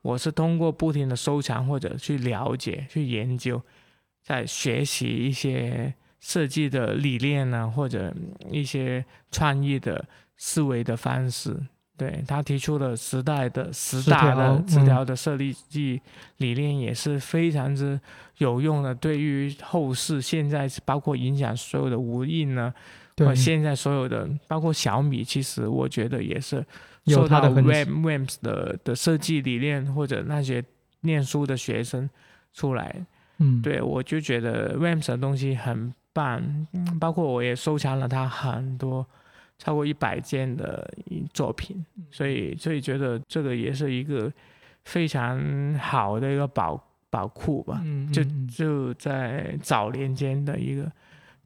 [0.00, 3.62] 我是通过不停的收藏或者去了解、去研究，
[4.20, 8.12] 在学习一些设计的理念呢，或者
[8.50, 10.04] 一些创意的
[10.36, 11.56] 思维的方式。
[11.96, 16.00] 对他提出了时代的十大的十条十条的设立计
[16.38, 18.00] 理念也是非常之
[18.38, 22.72] 有用的，对于后世现在包括影响所有的无印呢，
[23.14, 26.64] 对现在所有的包括小米，其实我觉得也是
[27.04, 30.64] 有受到它的 Rams 的的设计理念或者那些
[31.02, 32.08] 念书的学生
[32.52, 33.04] 出来，
[33.38, 36.40] 嗯，对我就觉得 Rams 的东西很棒，
[36.72, 39.06] 嗯包括我也收藏了他很多
[39.62, 40.92] 超过一百件的
[41.32, 44.32] 作品，所以所以觉得这个也是一个
[44.82, 47.80] 非常好的一个宝宝库吧。
[47.84, 50.92] 嗯，就就在早年间的一个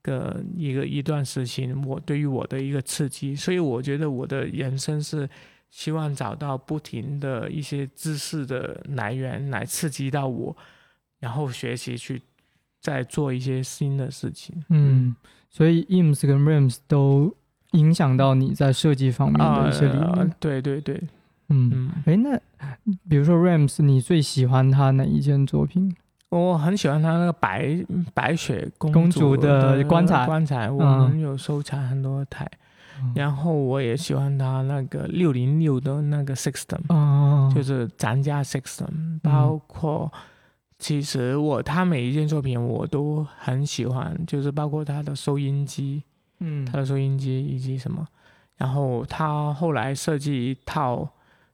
[0.00, 5.28] 个一个一段时期，我对于我的一个刺激，所以我觉得我的人生是
[5.68, 10.56] 希望找到不停的一些知识的来源来刺激到我，
[11.18, 12.22] 然后学习去
[12.80, 14.64] 再做一些新的事情。
[14.70, 15.14] 嗯，
[15.50, 17.36] 所以 IMS 跟 RAMS 都
[17.76, 21.00] 影响到你在设计方面的一些理呃念。，对对对，
[21.48, 22.38] 嗯，嗯，哎，那
[23.08, 25.94] 比如说 RAMS，你最喜欢他哪一件作品？
[26.30, 27.76] 我很喜欢他那个白
[28.12, 32.44] 白雪公公主的的棺材棺材我嗯们有收藏很多台。
[33.00, 33.12] 嗯。
[33.14, 40.10] 然后我也喜欢他那个六零六的那个 system，、哦，就是咱家 system，包括
[40.78, 46.02] 其实我他每一件作品我都很喜欢，就是包括他的收音机，
[46.40, 48.06] 嗯他的收音机以及什么，
[48.56, 51.08] 然后他后来设计一套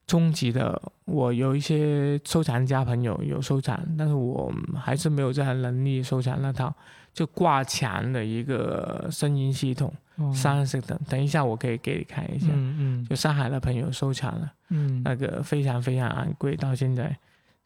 [0.06, 6.74] 终极的，我有一些收藏家朋友有收藏，但是我还是没有这样能力收藏那套，
[7.14, 9.92] 就挂墙的一个声音系统。
[10.16, 12.48] 哦三色的，等一下我可以给你看一下。
[12.52, 17.16] 嗯嗯就上海的朋友收藏了，嗯，那个非常非常昂贵，到现在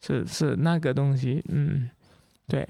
[0.01, 1.89] 是是那个东西，嗯，
[2.47, 2.65] 对，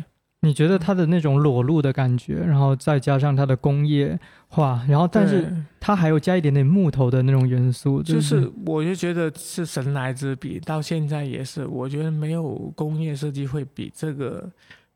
[0.47, 14.49] 你觉得它的那种裸露的感觉，然后再加上它的工业化，然后但是它还有加一点点木头的那种元素，就是我就觉得是神来之笔，到现在也是，我觉得没有工业设计会比这个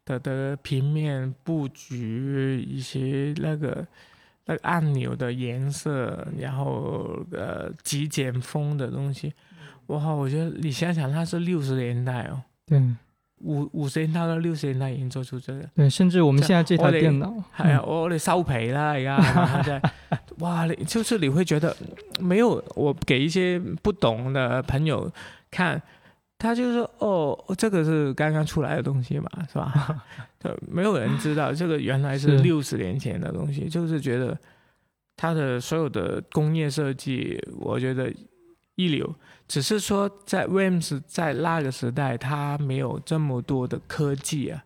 [0.06, 3.86] 的的平面布局一些那个。
[4.44, 9.32] 那个按钮的颜色，然后呃极简风的东西，
[9.86, 10.12] 哇！
[10.12, 12.82] 我觉得你想想，它是六十年代哦，对
[13.44, 19.04] 五五十年代到六十年代已经做出这个，对，甚至我们這现在这台电脑，係啊，我哋收皮啦，而
[19.64, 19.82] 家
[20.40, 20.66] 哇！
[20.66, 21.76] 你就是你会觉得
[22.20, 25.12] 没有我给一些不懂的朋友
[25.52, 25.82] 看，
[26.38, 30.04] 他就說哦，这个是刚刚出来的东西嘛，是吧？
[30.40, 34.38] 對，沒有人知道这个原来是是六十年前的东西，就是觉得
[35.16, 38.12] 它的所有的工业设计，我觉得
[38.76, 39.14] 一流。
[39.52, 44.64] 只是说在 Rams 在那个时代，他没有这么多的科技啊，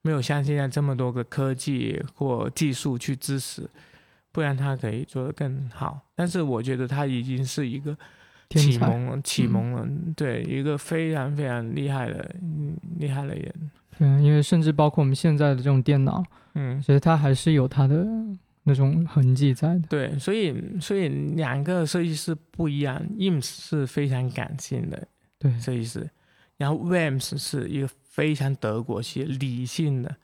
[0.00, 3.68] 没有像现在这么多个科技或技术去支持，
[4.32, 6.00] 不然他可以做得更好。
[6.14, 7.94] 但是我觉得他已经是一个
[8.48, 9.86] 启蒙启蒙了，
[10.16, 12.34] 对一个非常非常厉害的
[12.98, 13.70] 厉害的人。
[13.98, 18.06] 对，因为甚至包括我们现在的这种电脑，嗯，其实它还是有它的
[18.68, 19.82] 那种痕迹在的。
[19.88, 25.06] 对，所以所以两个设计师不一样，IMS 是非常感性的
[25.38, 26.10] 对设计师，
[26.56, 30.16] 然后 Rams 是一个非常德国系理性的。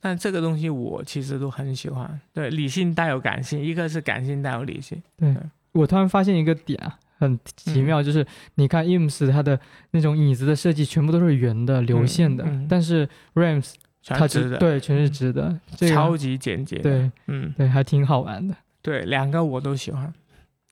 [0.00, 5.02] 但这个东西我其实都很喜欢，对，理性带有感性，一个是感性带有理性。
[5.16, 5.36] 对
[5.72, 6.98] 我突然发现一个点啊。
[7.20, 8.24] 很奇妙，就是
[8.54, 9.58] 你看 IMS 它的
[9.90, 13.72] 那种椅子的设计全部都是圆的、流线的，但是 Rams
[14.16, 16.78] 它直的，对，全是直的，超级简洁。
[16.78, 18.54] 对，嗯，对，还挺好玩的。
[18.80, 20.12] 对，两个我都喜欢，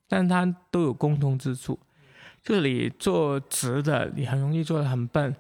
[0.09, 1.79] 但它都有共同之处。
[2.43, 5.33] 这里做直的，你很容易做的很笨；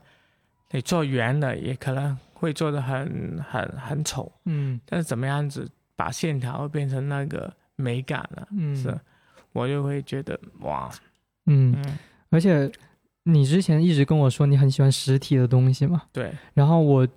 [0.73, 4.31] 你做圆的，也可能会做的很很很丑。
[4.45, 8.49] 嗯，但是怎么样子把线条变成那个美感了？
[8.51, 8.99] 嗯，是。
[9.53, 10.91] 我就会觉得哇，
[11.47, 11.75] 嗯，
[12.29, 12.71] 而且
[13.23, 16.31] 你之前一直跟我说你很喜欢实体的东西嘛，对。
[16.53, 17.09] 然后我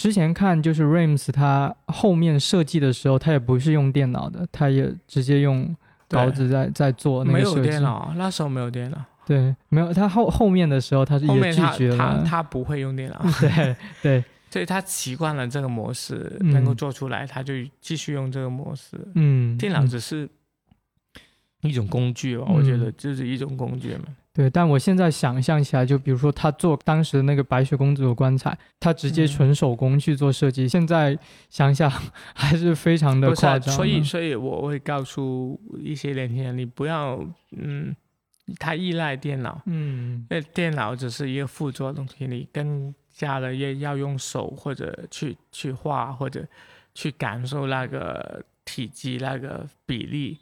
[0.00, 5.76] 之前看就是 Rams 它后面设计的时候，它也不是用电脑的，它也直接用
[6.08, 7.60] 稿子在在做那个设计。
[7.60, 9.04] 没有电脑，那时候没有电脑。
[9.26, 9.92] 对，没有。
[9.92, 12.22] 他后后面的时候，他是也拒绝了。
[12.24, 13.22] 他他不会用电脑。
[13.38, 18.98] 对 对， 所以他习惯了这个模式，能够做出来，他就继续用这个模式。
[19.16, 20.26] 嗯，电脑只是。
[21.62, 24.04] 一种工具吧，我觉得就是一种工具嘛。
[24.32, 31.18] 对，但我现在想象起来，就比如说他做当时的那个白雪公主的棺材，他直接纯手工去做设计，现在
[31.48, 31.90] 想想
[32.34, 33.74] 还是非常的夸张。
[33.74, 37.20] 所以，所以我会告诉一些年轻人，你不要
[37.56, 37.94] 嗯
[38.58, 46.46] 太依赖电脑，嗯，因为电脑只是一个辅助的东西，你更加的要要用手或者去去画或者
[46.94, 50.38] 去感受那个体积那个比例。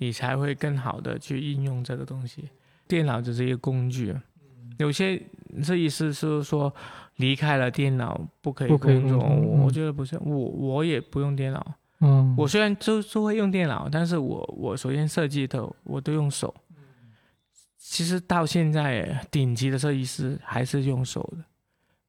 [0.00, 2.48] 你才会更好的去应用这个东西。
[2.88, 4.16] 电脑只是一个工具，
[4.78, 5.22] 有些
[5.62, 6.74] 设计师是说
[7.16, 9.18] 离开了电脑不可以工作。
[9.62, 11.74] 我觉得不是，我我也不用电脑。
[12.00, 16.54] 嗯，我虽然就就会用电脑，但是我我首先设计的我都用手。
[17.76, 21.44] 其实到现在顶级的设计师还是用手的。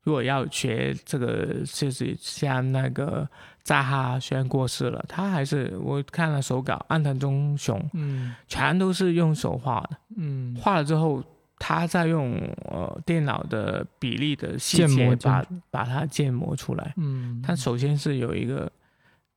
[0.03, 3.27] 如果要学这个，就是像那个
[3.69, 11.23] 扎哈，虽然过世了，他还是我看了手稿，安藤忠雄，嗯，全都是用手画的，嗯，画了之后，
[11.59, 12.33] 他再用
[12.65, 18.71] 呃电脑的比例的细节把把它建模出来，嗯，他首先是有一个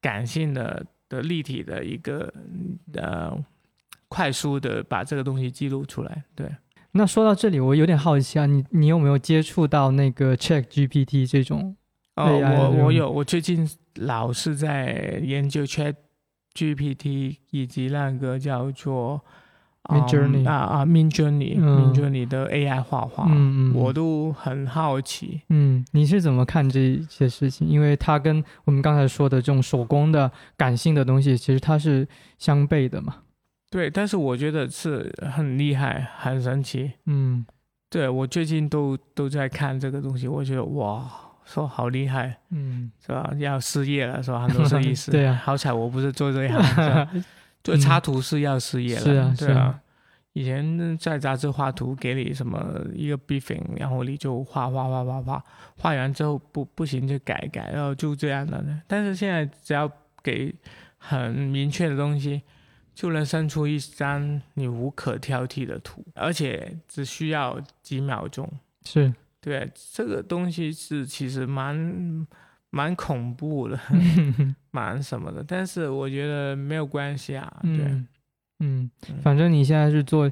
[0.01, 2.33] 感性的的立体的一个
[2.95, 3.37] 呃
[4.09, 6.51] 快速的把这个东西记录出来，对。
[6.93, 11.77] 那说到这里，我有点好奇啊，你你有没有接触到那个 Chat GPT 这种？
[12.17, 15.95] 哦，我我有，我最近老是在研究 Chat
[16.55, 19.21] GPT 以及那个叫做
[19.85, 25.41] Mid Journey 啊啊 Mid Journey Mid Journey 的 AI 画画，嗯嗯，我都很好奇。
[25.49, 27.67] 嗯，你是怎么看这些事情？
[27.67, 32.07] 因为它跟我们刚才说的这种手工的感性的东西，其实它是
[32.39, 33.17] 相悖的嘛。
[33.71, 36.93] 对，但是我觉得是很厉害，很神奇。
[37.07, 37.45] 嗯，
[37.91, 41.11] 对我最近都都在看这个东西，我觉得哇，
[41.45, 43.33] 说好厉害，嗯，是吧？
[43.39, 44.47] 要失业了，是吧？
[44.47, 47.25] 很多设计师， 对啊，好彩我不是做这一行，
[47.63, 49.81] 做插图是要失业了，是啊，对啊。
[50.35, 55.45] 以前在杂志画图，给你什么一个 briefing，然后你就画画画画画，
[55.77, 58.65] 画完之后不不行就改改，然后就这样的。
[58.87, 59.91] 但是现在只要
[60.23, 60.55] 给
[60.97, 62.43] 很明确的东西。
[62.95, 68.47] 就能生出一张你无可挑剔的图，而且只需要几秒钟。
[68.85, 69.11] 是
[69.43, 72.27] 对这个东西是其实蛮
[72.71, 73.79] 蛮恐怖的，
[74.73, 75.45] 蛮什么的。
[75.47, 77.61] 但是我觉得没有关系啊。
[77.63, 78.03] 对，
[78.61, 78.91] 嗯，
[79.21, 80.31] 反正你现在是做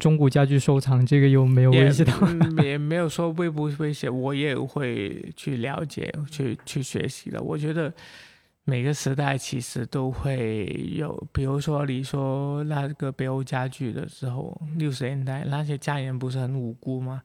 [0.00, 2.14] 中古家具收藏，这个又没有威胁到，
[2.64, 7.42] 也没有说威不威胁，我也会去了解、去去学习的。
[7.42, 7.92] 我觉得。
[8.68, 17.22] 每个时代其实都会有，比如说你说那个北欧家具的时候，六十年代那些家人不是很无辜吗？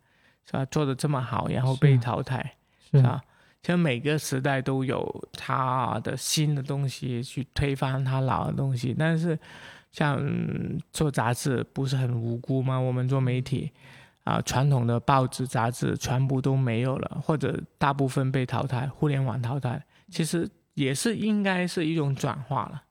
[0.52, 0.66] 是吧？
[0.66, 2.54] 做的这么好，然后被淘汰，
[2.92, 3.22] 是吧？
[3.64, 9.40] 其实每个时代都有他的新的东西去推翻他老的东西，但是
[9.92, 10.22] 像
[10.92, 12.78] 做杂志不是很无辜吗？
[12.78, 13.72] 我们做媒体
[14.26, 20.50] 啊，传统的报纸杂志全部都没有了，或者大部分被淘汰，互联网淘汰，其实。
[20.74, 22.82] 也是应该是一种转化了，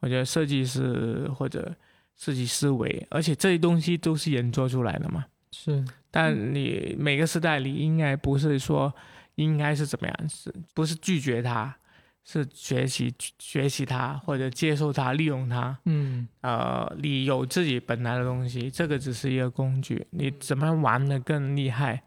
[0.00, 1.70] 我觉得设计师或者
[2.16, 5.26] 设计思维，而且这些东西都是人做出来的嘛。
[5.52, 8.92] 是，但你每个时代你应该不是说
[9.34, 11.76] 应该是怎么样，是不是拒绝它？
[12.22, 15.76] 是学习学习它，或者接受它，利用它。
[15.86, 20.06] 嗯，呃，你有自己本来的东西，这个只是一个工具。
[20.10, 22.02] 你怎么玩的更厉害，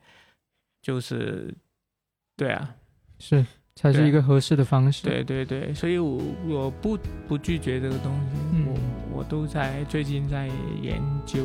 [0.81, 1.53] 就是
[2.37, 2.75] 对啊，
[3.19, 3.43] 是
[3.75, 5.03] 才是一个合适的方式。
[5.03, 10.47] 对对对，所以我我不不拒绝这个东西，我我都在最近在
[10.79, 11.43] 研究。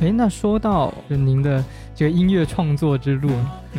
[0.00, 1.62] 哎，那说到您的
[1.94, 3.30] 这个音乐创作之路，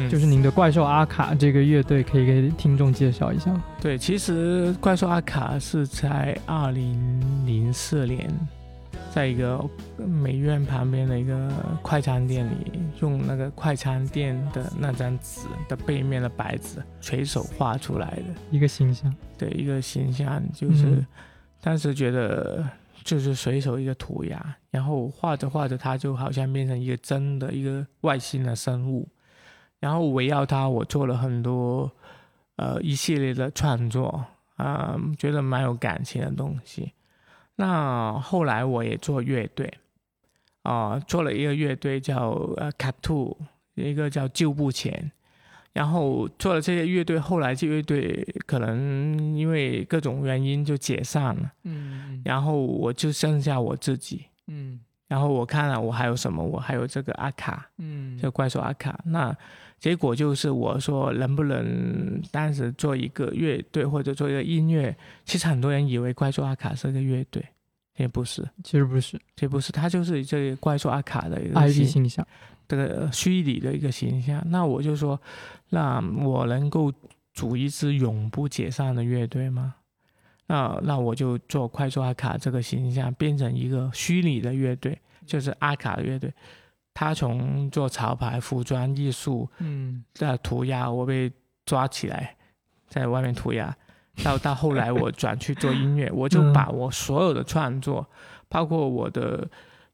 [0.08, 3.64] 就是您的怪兽阿卡这个乐队，可以给听众介绍一下吗？
[3.82, 6.96] 对，其实怪兽阿卡是在二零
[7.48, 8.30] 零四年，
[9.12, 9.60] 在一个
[9.98, 11.52] 美院旁边的一个
[11.82, 19.12] 快餐店里，用那个快餐店的那张纸的背面的白纸，随手画出来的一个形象。
[19.40, 21.04] 对，一个形象，就是
[21.64, 22.64] 当时觉得。
[23.04, 29.08] 就是随手一个涂鸦，然后画着画着，它就好像变成一个真的一个外星的生物，
[29.80, 31.92] 然后围绕它，我做了很多
[32.58, 34.26] 呃一系列的创作
[34.56, 36.94] 啊，觉得蛮有感情的东西。
[37.56, 39.72] 那后来我也做乐队
[40.64, 43.38] 啊，做了一个乐队叫呃 Cap Two，
[43.76, 45.12] 一个叫旧不前。
[45.74, 51.52] 然后做了这些乐队，后来这乐队可能因为各种原因就解散了。
[51.64, 54.26] 嗯，然后我就剩下我自己。
[54.48, 57.70] 嗯，然后我看了我还有什么，我还有这个阿卡。
[57.78, 59.00] 嗯，这怪兽阿卡。
[59.06, 59.34] 那
[59.80, 64.94] 结果就是我说能不能当时做一个乐队或者做一个音乐？
[65.24, 67.44] 其实很多人以为怪兽阿卡是个乐队，
[67.96, 68.46] 也不是。
[68.64, 72.28] 其实不是，也不是，他就是这个怪兽阿卡的一个 IP 形象。
[72.72, 75.20] 这个虚拟的一个形象，那我就说，
[75.72, 76.90] 那我能够
[77.34, 79.76] 组一支永不解散的乐队吗？
[80.48, 86.34] 那那我就做快速阿卡这个形象，变成一个虚拟的乐队，就是阿卡的乐队。
[86.94, 91.30] 他从做潮牌、服装艺术，嗯，在涂鸦，我被
[91.66, 92.34] 抓起来
[92.88, 93.76] 在外面涂鸦，
[94.24, 98.10] 到到后来我转去做音乐， 我就把我所有的创作，
[98.48, 99.46] 包括我的。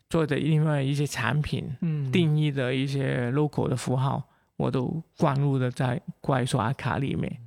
[0.09, 4.23] 做的另外一些产品，嗯，定义的一些 logo 的符号，
[4.55, 7.37] 我都灌入的在怪兽阿卡里面。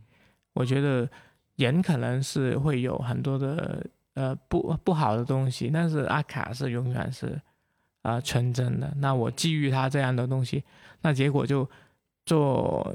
[0.53, 1.09] 我觉得
[1.57, 7.41] 人可能是会有很多的呃不不好的东西，但是阿卡是永远是
[8.03, 8.93] 啊纯真的。
[8.97, 10.63] 那我基于他这样的东西，
[11.01, 11.69] 那结果就
[12.27, 12.95] 做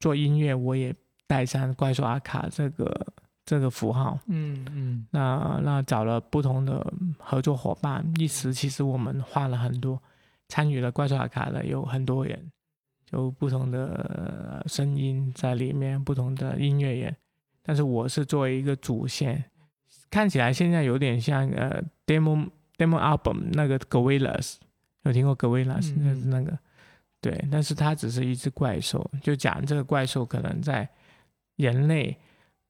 [0.00, 0.94] 做音乐，我也
[1.26, 3.03] 带上怪兽阿卡这个。
[3.46, 10.02] 这个符号，嗯嗯，那那找了不同的合作伙伴，一时其实我们画了很多，
[10.48, 12.50] 参与了怪兽卡的有很多人，
[13.10, 17.14] 有不同的声音在里面，不同的音乐人，
[17.62, 19.44] 但是我是作为一个主线，
[20.10, 24.54] 看起来现在有点像呃 demo demo album 那个 Gorillas，
[25.02, 26.58] 有听过 Gorillas 那那个，
[27.20, 30.88] 对，但是它只是一只怪兽，就讲这个怪兽可能在
[31.56, 32.16] 人类。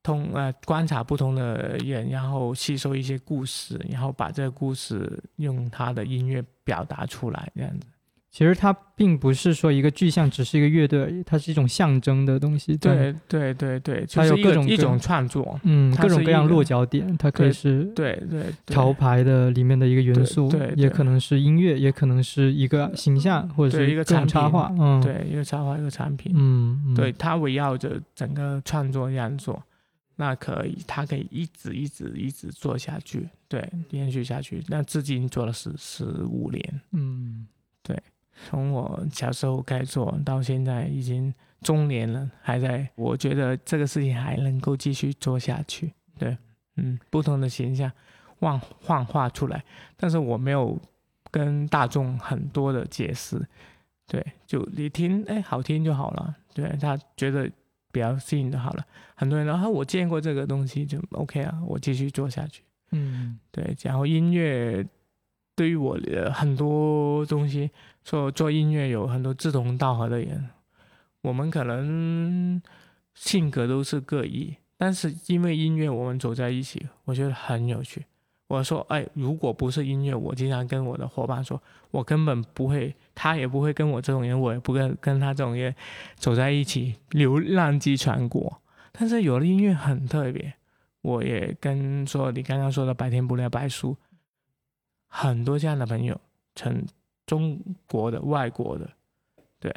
[0.05, 7.89] 通呃观察不同的人，然后吸收一些故事，然后把这个故事用他的音乐表达出来，这样子。
[8.31, 12.77] 其实它并不是说一个具象，只是一个乐队，它是一种象征的东西。
[12.77, 29.63] 对对对对，它有各种一种创作，嗯，各种各样落脚点，它可以是对对潮牌的里面的一个元素，对，也可能是音乐，也可能是一个形象，或者是一个插画，嗯，对，一个插画，一个产品，嗯，对，它围绕着整个创作这样做。
[30.17, 34.63] 那可以，他可以一直一直一直做下去，对，延续下去。
[34.69, 37.47] 那至今做了十十五年，嗯，
[37.83, 38.01] 对，
[38.47, 42.89] 从我小时候开始做到现在已经中年了，还在。
[42.95, 46.39] 我觉得这个事情还能够继续做下去，对，
[46.77, 47.91] 嗯，不同的形象
[48.39, 49.65] 幻幻化出来，
[49.97, 50.81] 但是我没有
[51.33, 53.45] 跟大众很多的解释，
[54.07, 57.51] 对，就你听，哎，好听就好了，对他觉得。
[57.95, 58.85] 比较吸引的好了，
[59.15, 62.65] 很多人然后我见过这个东西就 OK 啊，我继续做下去。
[62.91, 63.77] 嗯，对。
[63.85, 64.85] 然后音乐
[65.55, 67.71] 对于我的很多东西，
[68.03, 70.51] 做做音乐有很多志同道合的人，
[71.23, 72.61] 我们可能
[73.15, 78.05] 性格都是各异，但是因为音乐我们走在一起，我觉得很有趣。
[78.55, 85.75] 我说，哎，如果不是音乐，我经常跟我的伙伴说，我根本不会，他也不会跟我这种人，我也不跟跟他这种人
[86.17, 88.61] 走在一起，流浪迹全国。
[88.93, 90.55] 但是有了音乐很特别，
[91.03, 93.97] 我也跟说你刚刚说的白天不聊白书，
[95.09, 96.21] 很多这样的朋友，
[96.55, 96.85] 从
[97.27, 98.89] 中国的、外国的，
[99.59, 99.75] 对，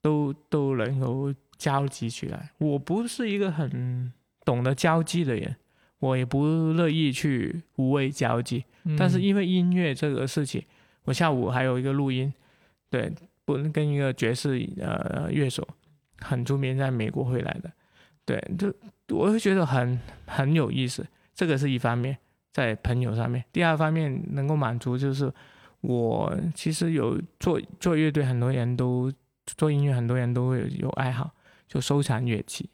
[0.00, 2.50] 都都能够交集起来。
[2.58, 4.12] 我不是一个很
[4.44, 5.54] 懂得交际的人，
[6.00, 8.64] 我也不乐意去无谓交际。
[8.98, 10.62] 但是因为音乐这个事情，
[11.04, 12.32] 我下午还有一个录音，
[12.90, 13.12] 对，
[13.44, 15.66] 不跟一个爵士呃乐手，
[16.18, 17.70] 很出名，在美国回来的，
[18.24, 18.74] 对，就
[19.16, 21.06] 我会觉得很很有意思。
[21.34, 22.16] 这个是一方面，
[22.52, 25.32] 在朋友上面；第二方面能够满足就是
[25.82, 29.12] 我其实有做做乐队，很多人都
[29.46, 31.30] 做音乐，很多人都会有爱好，
[31.68, 32.68] 就收藏乐器。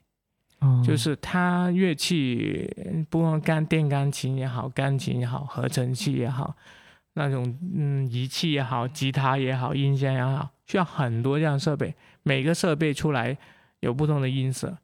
[0.84, 2.70] 就是他乐器，
[3.10, 6.54] 不管干电钢琴也好，钢琴也好，合成器也好，
[7.14, 13.36] 那种嗯仪器也好，吉他也好，音箱也好，需要很多这样设备，每个设备出来
[13.80, 14.76] 有不同的音色。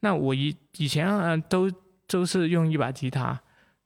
[0.00, 1.70] 那我以以前啊都
[2.06, 3.40] 都是用一把吉他，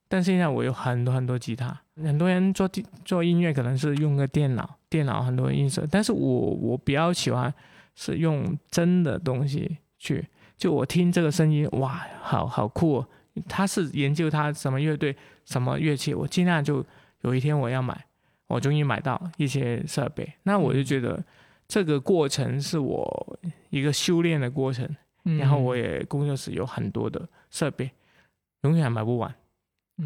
[0.09, 1.79] 但现在我有很多很多吉他。
[1.97, 2.69] 很多人做
[3.05, 7.53] 做音乐可能是用个电脑，电脑很多音色，但是我我比较喜欢
[7.95, 10.25] 是用真的东西去。
[10.57, 12.99] 就我听这个声音，哇，好好酷！
[12.99, 13.09] 哦！
[13.47, 16.83] 他是研究他什么乐队、什么乐器，我尽量就
[17.21, 18.07] 有一天我要买，
[18.47, 21.23] 我终于买到一些设备，那我就觉得
[21.69, 23.39] 这个过程是我
[23.69, 24.89] 一个修炼的过程。
[25.39, 27.91] 然后我也工作室有很多的设备，
[28.63, 29.35] 永远买不完。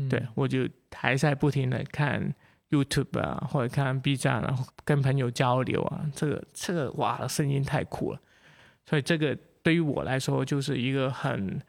[0.09, 2.35] 对我就还在不停的看
[2.71, 8.21] YouTube 啊，或者看 B 站啊，跟朋友交流啊，这个这个哇，声音太酷了，
[8.85, 9.39] 所以这个。
[9.63, 11.61] 对于我来说，就是一个很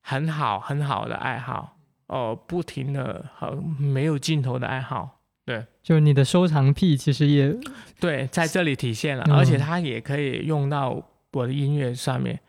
[0.00, 1.76] 很好很好的爱好
[2.06, 5.20] 哦，不停的和没有尽头的爱好。
[5.44, 7.56] 对，就你的收藏癖其实也
[8.00, 11.00] 对在这里体现了，而且它也可以用到
[11.32, 12.40] 我的音乐上面，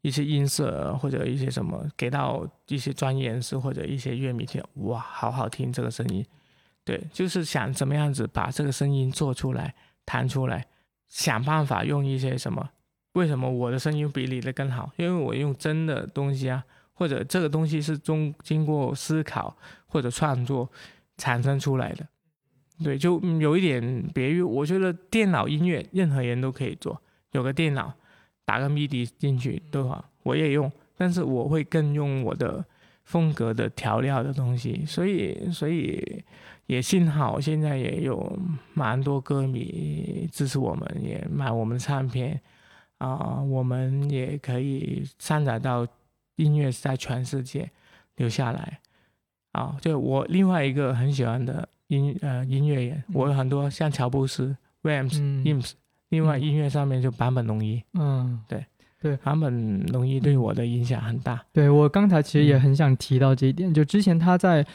[0.00, 6.24] 一些音色或者一些什么，给到一些专业人士或者一些乐迷听，哇，好好听这个声音。
[6.82, 9.74] 对，就是想怎么样子把这个声音做出来、
[10.06, 10.66] 弹出来，
[11.08, 12.70] 想办法用一些什么。
[13.16, 14.92] 为什么我的声音比你的更好？
[14.96, 16.62] 因为我用真的东西啊，
[16.92, 19.56] 或者这个东西是中经过思考
[19.86, 20.70] 或者创作
[21.16, 22.06] 产生出来的。
[22.84, 27.00] 对，就有一点别于，我觉得电脑音乐任何人都可以做，
[27.32, 27.90] 有个电脑
[28.44, 32.62] 打个 MIDI 进去都好，我也用，但是我会更用我的
[33.04, 34.84] 风格的调料的东西。
[34.84, 36.22] 所以，所以
[36.66, 38.38] 也幸好现在也有
[38.74, 42.38] 蛮多歌迷支持我们，也买我们唱片。
[42.98, 45.86] 啊，我们也可以上载到
[46.36, 47.70] 音乐在全世界
[48.16, 48.80] 留下来。
[49.52, 55.72] 啊，就我另外一个很喜欢的音呃音乐人，我有很多像乔布斯、Rams、Ims，
[56.10, 58.64] 另外音乐上面就坂本龙一，嗯，对。
[58.98, 61.44] 对，坂本龙一对我的影响很大。
[61.52, 64.66] 对我刚才其实也很想提到这一点，就之前他在，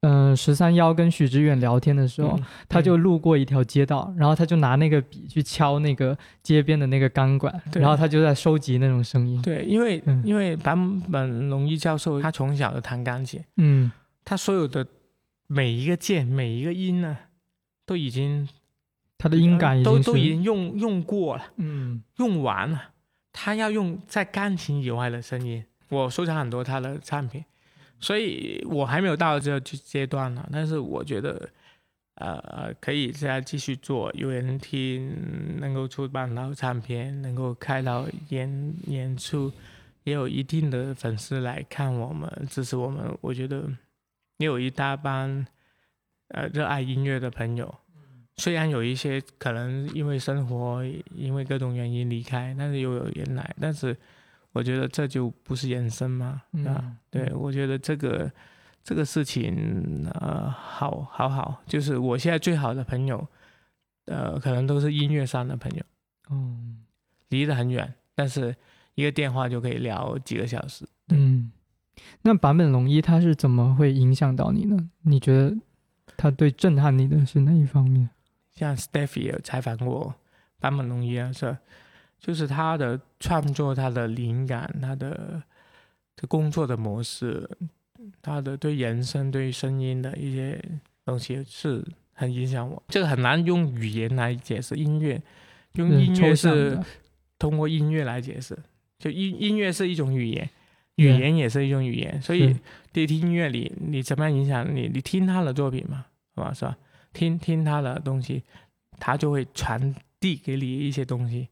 [0.00, 9.40] 嗯，十三幺跟许知远聊天的时候，他就路过一条街道，然后他就拿那个笔去敲那个街边的那个钢管，然后他就在收集那种声音。
[9.42, 13.90] 对，因为因为坂本龙一教授他从小就弹钢琴，嗯，
[14.24, 14.84] 他所有的
[15.46, 17.16] 每一个键每一个音呢，
[17.86, 18.48] 都已经
[19.16, 22.82] 他的音感都都已经用用过了，嗯，用完了。
[23.32, 27.44] 他要用在钢琴以外的声音，我收藏很多他的唱片，
[28.00, 30.48] 所以我还没有到这阶阶段呢。
[30.52, 31.48] 但是我觉得，
[32.14, 39.52] 呃，可以再继续做，有人听，能够出版到唱片，能够开到演演出，
[40.04, 43.16] 也有一定的粉丝来看我们，支持我们。
[43.20, 43.64] 我觉得
[44.38, 45.46] 也有一大帮，
[46.28, 47.74] 呃，热爱音乐的朋友。
[48.38, 50.84] 虽然有一些可能因为生活，
[51.14, 53.94] 因为各种原因离开，但是又有人来，但是
[54.52, 58.30] 我觉得这就不是人生嘛，啊，对，我觉得这个
[58.84, 63.26] 这个事情，呃，好好好，就是我现在最好的朋友，
[64.06, 65.82] 呃，可能都是音乐上的朋友，
[66.30, 66.78] 嗯，
[67.30, 68.54] 离得很远，但是
[68.94, 71.50] 一个电话就可以聊几个小时，嗯，
[72.22, 74.88] 那坂本龙一他是怎么会影响到你呢？
[75.02, 75.56] 你觉得
[76.16, 78.08] 他对震撼你的是哪一方面？
[78.54, 80.14] 像 Stephy 采访过
[80.60, 81.56] 坂本龙一啊，是，
[82.18, 85.42] 就是他的创作、他的灵感、他的
[86.16, 87.48] 的工作的模式，
[88.20, 90.60] 他的对人声、对声音的一些
[91.04, 92.82] 东西是很影响我。
[92.88, 95.22] 这个很难用语言来解释，音乐
[95.74, 96.76] 用音乐是
[97.38, 98.58] 通过音乐来解释，
[98.98, 100.50] 就音音乐是一种语言，
[100.96, 102.56] 语言也是一种语言，所以
[102.92, 104.88] 你听音乐里你怎么样影响你？
[104.92, 106.52] 你听他的作品嘛，是吧？
[106.52, 106.76] 是吧？
[107.18, 108.44] 听听他的东西，
[109.00, 111.48] 他就会传递给你一些东西。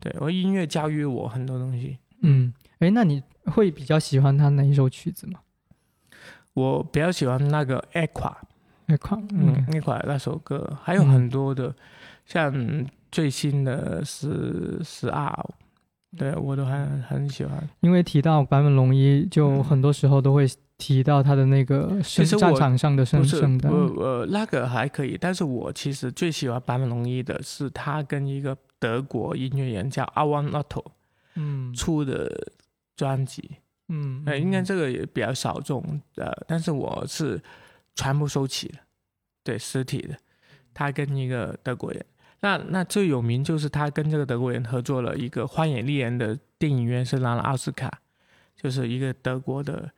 [0.00, 1.98] 对我音乐教育我很多东西。
[2.22, 5.40] 嗯，哎，那你会比较喜欢他哪一首曲子吗？
[6.54, 11.74] 我比较喜欢那个《a q u a a q u a 嗯，《a q u a 那首歌，还有很多的，
[12.24, 15.30] 像最新的是十二，
[16.16, 17.68] 对我都很很喜欢。
[17.80, 20.46] 因为提到坂本龙一，就很多时候都会
[20.76, 23.86] 提到他的那个其实我战场上的圣不是，我。
[23.96, 30.84] 我那个还可以，但是我其实最喜欢坂本龙一的是他跟一个德国音乐人叫 Awan Otto
[31.36, 32.52] 嗯出的
[32.96, 33.58] 专辑，
[33.88, 35.82] 嗯，呃，应该这个也比较小众，
[36.16, 37.40] 呃，但是我是
[37.94, 38.78] 全部收齐了，
[39.42, 40.16] 对，实体的。
[40.72, 42.04] 他跟一个德国人，
[42.40, 48.00] 那那最有名就是他跟这个德国人合作了一个《荒野猎人》的电影院是拿了奥斯卡，
[48.56, 49.88] 就是一个德国的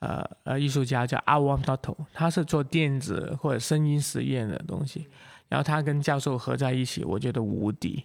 [0.00, 5.06] 呃呃艺术家叫阿旺道头，他是做电子或者声音实验的东西，
[5.48, 8.04] 然后他跟教授合在一起，我觉得无敌。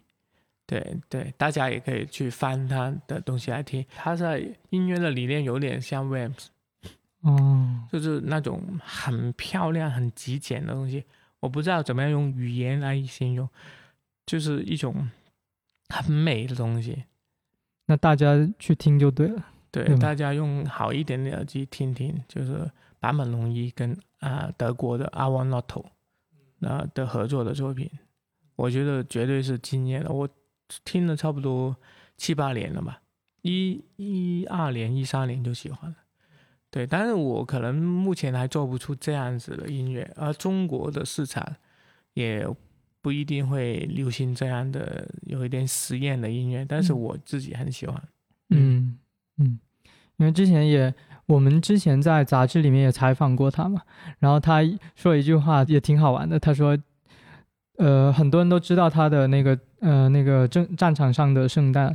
[0.65, 3.83] 对对，大家也可以去翻他的东西来听。
[3.95, 6.45] 他在音乐的理念有点像 Rams，
[7.23, 11.05] 嗯，就是那种很漂亮、很极简的东西。
[11.39, 13.49] 我不知道怎么样用语言来形容，
[14.27, 15.09] 就是一种
[15.87, 17.05] 很美的东西。
[17.87, 19.43] 那大家去听就对了。
[19.71, 25.85] 对，大家用好一点的耳机听听，就是坂本龙一跟啊、德国的阿瓦诺头
[26.59, 27.89] 那的合作的作品，
[28.55, 30.11] 我觉得绝对是惊艳的。
[30.11, 30.27] 我
[30.83, 31.75] 听了差不多
[32.17, 33.01] 七八年了吧，
[33.43, 35.95] 一一二年、一三年就喜欢了。
[36.71, 41.55] 对，但是我可能目前还做不出这样子的音乐，而中国的市场
[42.13, 42.45] 也
[43.01, 47.95] 不一定会流行这样的有一点实验的音乐，但是嗯我自己很喜欢。
[48.49, 48.99] 嗯嗯，
[50.17, 50.93] 因为之前也
[51.27, 53.81] 我们之前在杂志里面也采访过他嘛，
[54.19, 54.61] 然后他
[54.95, 56.77] 说了一句话也挺好玩的，他说，
[57.77, 61.85] 呃，很多人都知道他的那个呃那个战战场上的圣诞，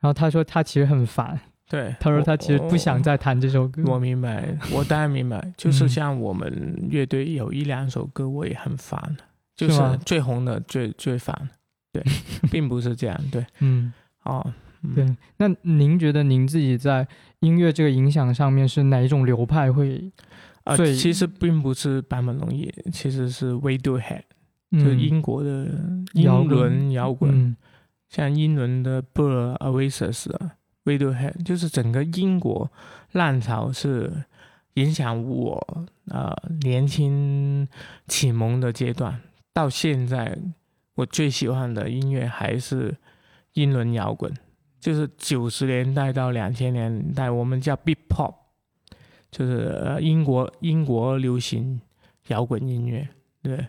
[0.00, 1.38] 然后他说他其实很烦，
[1.70, 3.82] 对，他说他其实不想再弹这首歌。
[3.86, 9.16] 我明白，我当然明白，就是嗯像我们乐队有一两首歌我也很烦，
[9.56, 11.48] 就是最红的最最烦，
[11.92, 12.02] 对，
[12.50, 13.92] 并不是这样，对，嗯，
[14.24, 14.52] 哦，嗯
[14.94, 15.06] 对。
[15.36, 17.06] 那您觉得您自己在
[17.40, 20.10] 音乐这个影响上面是哪一种流派会？
[20.64, 24.22] 呃，最其实并不是坂本龙一，其实是 Radiohead，
[24.70, 25.66] 嗯就是英国的
[26.12, 27.56] 英摇滚伦摇滚，嗯
[28.08, 30.52] 像英伦的 Blur、Oasis 啊
[30.84, 32.70] ，Radiohead，就是整个英国
[33.10, 34.24] 浪潮是
[34.74, 37.66] 影响我呃年轻
[38.06, 39.20] 启蒙的阶段，
[39.52, 40.38] 到现在
[40.94, 42.94] 我最喜欢的音乐还是
[43.54, 44.32] 英伦摇滚，
[44.82, 48.34] 就是九十年代到两千年代，我们叫 Big Pop，
[49.30, 51.80] 就是英国英国流行
[52.26, 53.08] 摇滚音乐，
[53.44, 53.68] 对，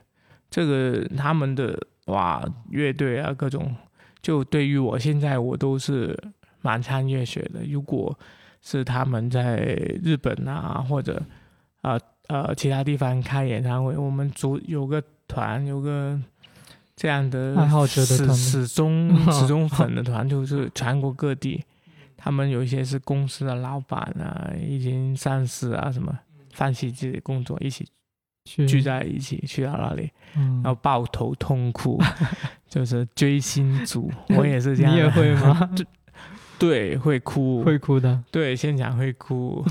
[0.50, 3.76] 这个他们的哇乐队啊各种。
[4.24, 6.18] 就对于我现在我都是
[6.62, 7.64] 满腔热血的。
[7.70, 8.18] 如果
[8.62, 9.58] 是他们在
[10.02, 11.22] 日本啊或者
[11.82, 12.00] 呃
[12.30, 16.20] 呃其他地方开演唱会，我们组有个团有个
[16.96, 21.64] 这样的爱好者的团始始终 始终粉的团，就是全国各地。
[22.16, 26.18] 他们有一些是公司的老板啊，已经上市啊，什么
[26.54, 27.86] 放弃自己的工作，一起
[28.46, 32.02] 去聚在一起去到那里，嗯然后抱头痛哭，
[32.70, 34.94] 就是追星族，我也是这样。
[34.94, 35.70] 你也会吗？
[36.60, 38.22] 对，会哭，会哭的。
[38.32, 39.66] 对，现场会哭，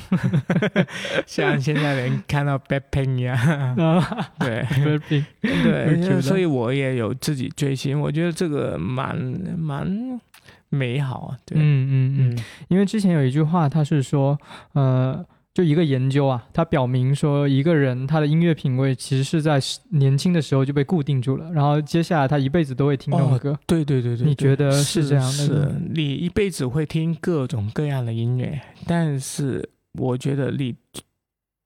[1.26, 3.35] 像现在人看到 Blackpink 一样。
[3.37, 4.62] 啊对。
[4.64, 9.16] Blackpink 会哭对，所以我也有自己追星，我觉得这个蛮
[9.57, 10.20] 蛮
[10.68, 11.37] 美好啊。
[11.47, 12.45] 对，嗯嗯嗯，嗯。
[12.68, 14.39] 因为之前有一句话，他是说，
[14.72, 15.24] 呃，
[15.55, 23.59] 就一个研究啊，它表明说，一个人他的音乐品味其实是在年轻的时候就被固定住了，然后接下来他一辈子都会听这种哦歌。
[23.66, 25.30] 对对对对，你觉得是是这样的？
[25.30, 25.53] 是。
[25.53, 30.74] 吗你一辈子会听各种各样的音乐，但是我觉得你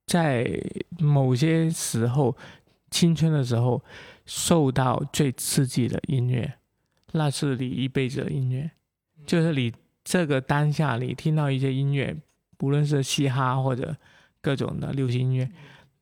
[0.07, 0.61] 在
[0.99, 2.37] 某些时候，
[2.91, 3.81] 青春的时候
[4.25, 6.55] 受到最刺激的音乐，
[7.13, 8.69] 那是你一辈子的音乐，
[9.25, 9.73] 就是你
[10.03, 12.17] 这个当下你听到一些音乐，
[12.57, 13.97] 不论是嘻哈或者
[14.41, 15.51] 各种的流行音乐，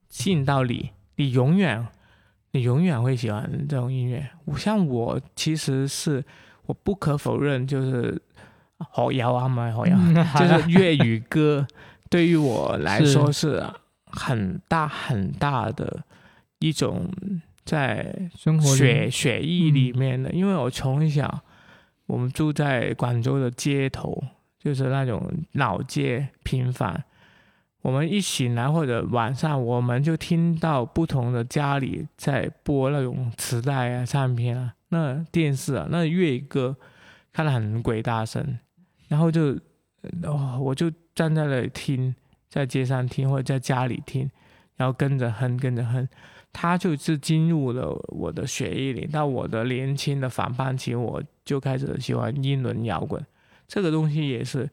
[0.09, 1.87] 吸引到你，你永远。
[2.57, 4.31] 你永远会喜欢这种音乐。
[4.45, 6.25] 我像我其实是
[6.67, 8.23] 我不可否认，就是
[8.79, 11.67] 好摇啊，唔係學友，嗯就是粤语歌，
[12.09, 13.61] 对于我 来说是
[14.07, 16.05] 很大很大的
[16.61, 17.11] 一种
[17.65, 21.43] 在生活血血液里嗯面的，因为我从小
[22.07, 24.23] 我们住在广州的街头，
[24.65, 26.99] 就是那种老街平房。
[27.83, 36.75] 我们一醒来或者晚上，我们就听到不同的家里在播那种磁带啊、唱片啊，那电视啊，那粤语歌
[37.31, 38.59] 看得很鬼大声，
[39.09, 39.51] 然后就
[40.23, 42.15] 哦，我就站在那里听，
[42.49, 44.31] 在街上听或者在家里听，
[44.77, 46.09] 然后跟着哼，跟着哼，
[46.55, 49.07] 他就是进入了我的血液里。
[49.07, 53.23] 到我的年轻的反叛期，我就开始喜欢英伦摇滚，
[53.75, 54.71] 这个东西也是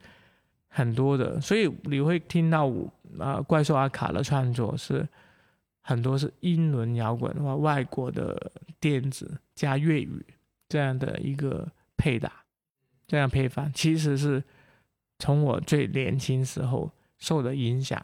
[0.68, 2.72] 很多的，所以你会听到
[3.18, 5.08] 啊，怪兽阿卡的创作是
[5.82, 10.24] 很多是英伦摇滚或外国的电子加粤语
[10.70, 12.32] 这样的一个配搭，
[13.08, 14.44] 这样配方其实是
[15.18, 18.00] 从我最年轻时候受的影响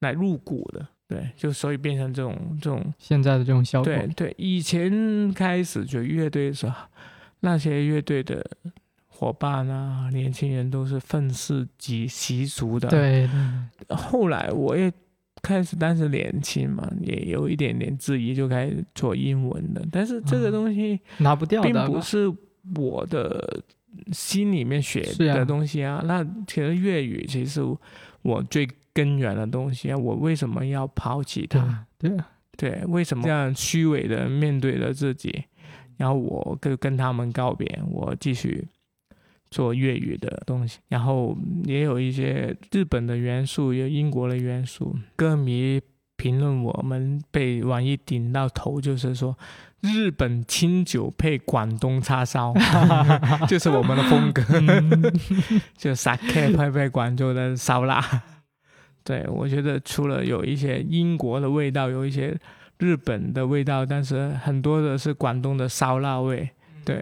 [0.00, 0.88] 来入股的。
[1.06, 3.92] 对，就所以变成这种这种现在的这种效果。
[3.92, 6.88] 对对，以前开始就乐队的时候，
[7.40, 8.42] 那些乐队的
[9.16, 12.88] 伙伴啊，年轻人都是愤世嫉习俗的。
[12.88, 13.28] 对。
[13.88, 14.92] 后来我也
[15.42, 19.82] 开始，当时年轻嘛，也有一点点质疑，就开始做英文的。
[19.90, 22.32] 但是这个东西拿不掉的，并不是
[22.76, 23.62] 我的
[24.12, 26.02] 心里面学的东西啊。
[26.04, 27.62] 那其实粤语，其实
[28.22, 28.68] 我最。
[28.96, 31.84] 根源的东西啊，我为什么要抛弃它？
[31.98, 32.10] 对
[32.56, 35.44] 对，为什么这样虚伪的面对着自己？
[35.98, 38.66] 然后我跟跟他们告别，我继续
[39.50, 40.78] 做粤语的东西。
[40.88, 44.96] 然后也有一些日本的元素，有英国的元素。
[45.16, 45.80] 歌迷
[46.16, 49.36] 评论我们被网易顶到头，就是说
[49.82, 52.54] 日本清酒配广东叉烧，
[53.46, 54.42] 就是我们的风格，
[55.76, 58.02] 就 sake 配配广州的烧腊。
[59.04, 62.36] 对，我觉得除了有一些英国的味道，有一些
[62.78, 66.48] 日本的味道，但是很多的是广东的烧腊味，
[66.84, 67.00] 对，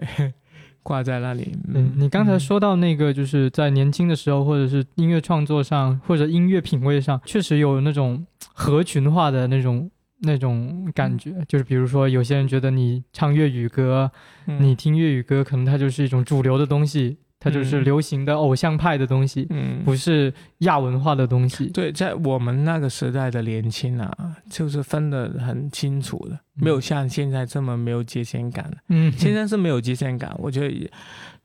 [0.85, 1.51] 挂在那里。
[1.73, 8.23] 嗯，你刚才说到那个，就是在年轻的时候，或者是音乐创作上，或者音乐品味上，确实有那种
[8.53, 11.33] 合群化的那种那种感觉。
[11.47, 14.11] 就是比如说，有些人觉得你唱粤语歌，
[14.59, 17.17] 你听粤语歌，可能它就是一种主流的东西。
[17.45, 21.67] 它就是流行的偶像派的东西，嗯，不是亚文化的东西。
[21.67, 28.77] 对，在我们那个时代的年轻啊，就是分得很清楚的，没有像现在这么没有界限感的。
[28.89, 30.35] 嗯，现在是没有界限感。
[30.39, 30.91] 我觉得，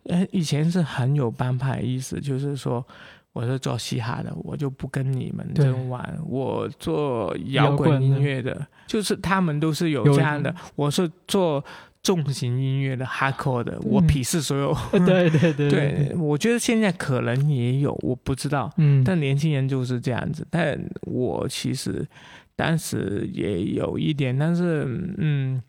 [0.04, 2.82] 呃，以前是很有帮派意思，就是说，
[3.34, 10.54] 我是做嘻哈的，我就不跟你们这种玩；我做摇滚音乐的，就是他们都是有这样的。
[10.76, 11.62] 我是做。
[12.02, 14.74] 重型音乐的 hardcore 的，我鄙视所有。
[14.90, 18.72] 对 对对，对我觉得现在可能也有，我不知道。
[18.78, 20.46] 嗯，但年轻人就是这样子。
[20.50, 22.06] 但我其实
[22.56, 24.86] 当时也有一点，但是
[25.18, 25.62] 嗯，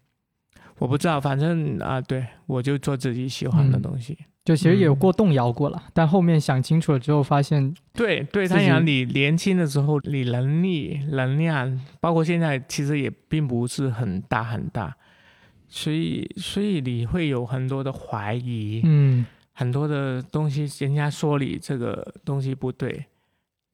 [0.77, 4.17] 我不知道，反正啊，对我就做自己喜欢的东西。
[4.43, 14.95] 就其实也有过动摇过了，但后面想清楚了之后，发现对对，他讲你年轻的时候，你能力能量，包括现在其实也并不是很大很大。
[15.73, 23.05] 所以，所以你会有很多的怀疑，嗯，很多的东西，人家说你这个东西不对，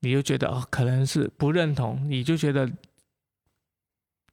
[0.02, 2.72] 你就觉得哦，可能是不认同，你就觉得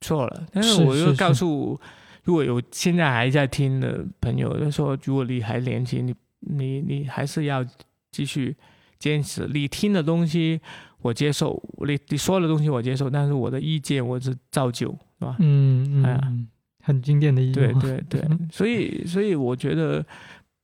[0.02, 0.46] 错了。
[0.52, 1.80] 但是我又告诉，
[2.24, 7.64] 如果有现在还在听的朋友，就说如果你还年轻，你你你还是要
[8.10, 8.54] 继续
[8.98, 9.46] 坚持。
[9.46, 10.60] 你听的东西
[11.00, 15.36] 我接受，你你说的东西我接受，但是我的意见我是照旧，是吧？
[15.38, 16.48] 嗯嗯。
[16.84, 20.04] 很经典的一幕，对对对， 所以所以我觉得，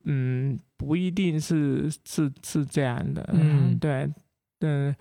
[0.05, 4.07] 嗯，不一定是是是这样的，嗯，对，
[4.61, 4.95] 嗯，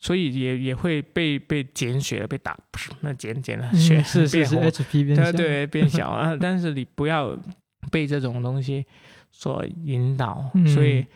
[0.00, 2.58] 所以也也会被被减血，被打，
[3.00, 6.08] 那减减了血是是是 HP 变小，对变小。
[6.08, 7.38] 啊，但是你不要
[7.90, 8.84] 被这种东西
[9.30, 11.06] 所引导，所以。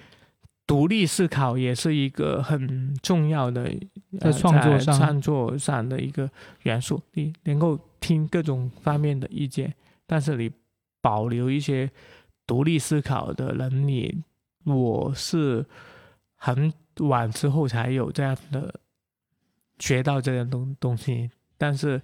[0.69, 3.75] 独立思考也是一个很重要的
[4.21, 6.31] 在创作上创作上的一个
[6.65, 7.03] 元素。
[7.15, 9.75] 你能够听各种方面的意见，
[10.07, 10.51] 但是你
[11.01, 11.91] 保留一些
[12.47, 14.23] 独立思考的能力。
[14.65, 15.65] 我是
[16.37, 18.79] 很晚之后才有这样的
[19.79, 21.99] 学到这样东东西，但是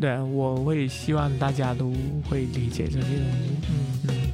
[0.00, 1.92] 对我会希望大家都
[2.28, 3.50] 会理解这些东西。
[3.68, 4.29] 嗯嗯。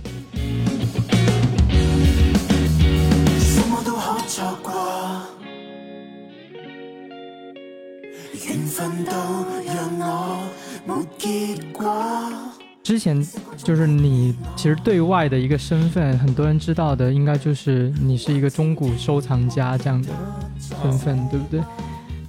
[12.82, 13.26] 之前
[13.56, 20.10] 就是你，其实对外的一个身份，很多人知道的，应该就是你是一个中古收藏家这样的
[20.58, 21.60] 身份，对不对？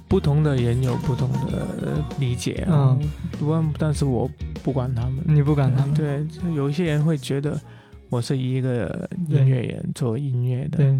[0.08, 2.96] 不同的人有不同的理解啊，
[3.42, 4.26] 嗯，但是我
[4.62, 7.60] 不管他们，你不管他们，对，有一些人会觉得
[8.08, 10.98] 我是一个音乐人做音乐的，对。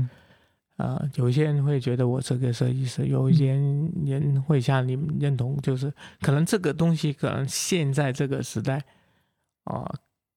[0.79, 8.81] 啊，有些人会觉得我这个设计师，有一些人会像你们认同，就是可能这个东西可能现在这个时代，
[9.65, 9.85] 啊，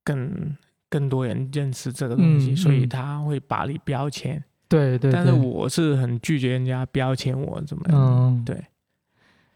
[0.04, 0.58] 更
[0.90, 4.44] 更多人认识这个东西，所以他会把你标签。
[4.68, 5.12] 对对。
[5.12, 8.44] 但是我是很拒绝人家标签我怎么样。
[8.44, 8.66] 对。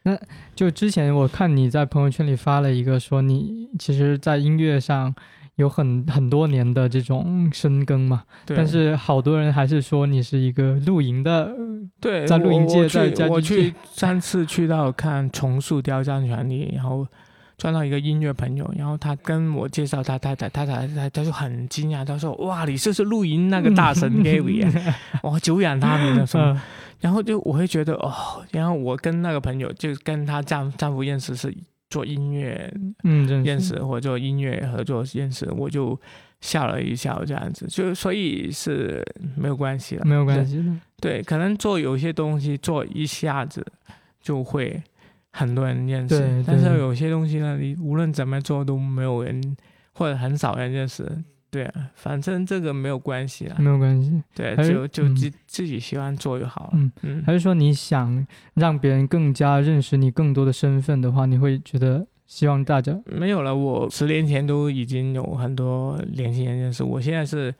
[0.03, 0.15] 那
[0.53, 5.15] 就之前我看你在朋友圈里发了一个，说你其实，在音乐上
[5.55, 8.57] 有很很多年的这种深耕嘛，对。
[8.57, 11.51] 但是好多人还是说你是一个露营的，
[11.99, 17.07] 对，在露营界在家居界去三次去到看重塑雕像权利，然后
[17.57, 26.61] 撞到一个音乐朋友，然后他跟我介绍他太太，他太太他就很惊讶，他说：“哇，你就是露营那个大神 Gary 啊，哇，久仰大名的什么？”嗯。
[27.01, 28.13] 然后就我会觉得哦，
[28.51, 31.55] 然后我跟那个朋友就跟她丈丈夫认识是
[31.89, 32.71] 做音乐
[33.03, 35.99] 嗯，认认识或者做音乐合作认识，我就
[36.41, 39.03] 笑了一笑这样子，就所以是
[39.35, 40.63] 没有关系了，没有关系的，
[41.01, 43.65] 对，可能做有些东西做一下子
[44.21, 44.81] 就会
[45.31, 49.55] 很多人认识，但是有些东西呢，你无论怎么做都没有人
[49.93, 51.03] 或者很少人认识。
[51.55, 53.55] 对啊，反正这个没有关系啦。
[53.57, 54.21] 没有关系。
[54.35, 56.71] 对，就就嗯自自己喜欢做就好了。
[56.73, 63.55] 嗯嗯，还是说你想让别人更加认识你更多的身份的话，你会觉得希望大家没有了。
[63.55, 67.55] 我十年前都已经有很多年轻人认识我，现在是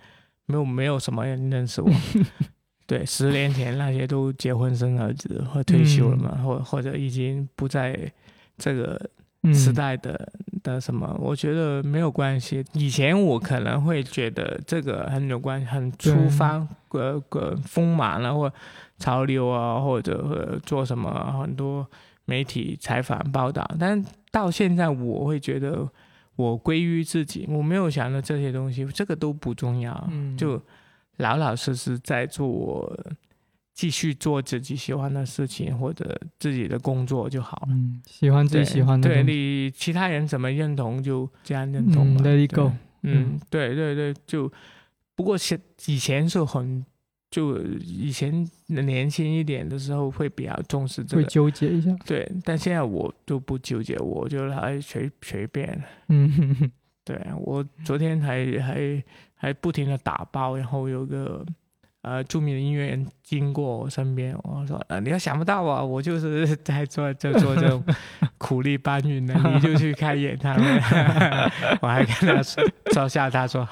[0.45, 1.89] 没有没有什么人认识我。
[2.85, 8.11] 对，十年前那些都结婚生儿子或退休了嘛，或或者已经不在
[8.57, 10.31] 这个嗯时代的、
[10.63, 12.63] 的什么，我觉得没有关系。
[12.73, 18.51] 以前我可能会觉得这个很有关系，很出发呃呃锋芒了，或
[18.97, 21.85] 潮流啊，或者呃做什么很多
[22.25, 25.87] 媒体采访报道，但到现在我会觉得
[26.35, 30.35] 我归于自己，我没有想到这些东西，这个都不重要，嗯。
[30.37, 30.61] 就
[31.17, 32.99] 老老实实在做我
[33.76, 37.67] 继续做自己喜欢的事情或者自己的工作就好了。
[37.71, 42.23] 嗯喜欢自己喜欢的对你其他人怎么认同就这样认同嗯吧。
[42.23, 42.71] ，Let it 对 go，
[43.03, 44.51] 嗯，对对对，就
[45.13, 46.86] 不过现以前是很
[47.30, 55.84] 就以前年轻一点的时候会比较重视这个会个，纠结一下，对，但现在我就不纠结，我就还随随便。
[56.07, 56.71] 嗯哼哼
[57.03, 59.03] 对我昨天还还
[59.36, 61.45] 还不停的打包，然后有个
[62.06, 67.84] 呃著名的音乐人经过我身边，我说呃你要想不到啊，我就是 在做在 做这种
[68.38, 70.64] 苦力搬运的，你就去开演唱会，
[71.82, 73.68] 我还跟他说嘲笑他说，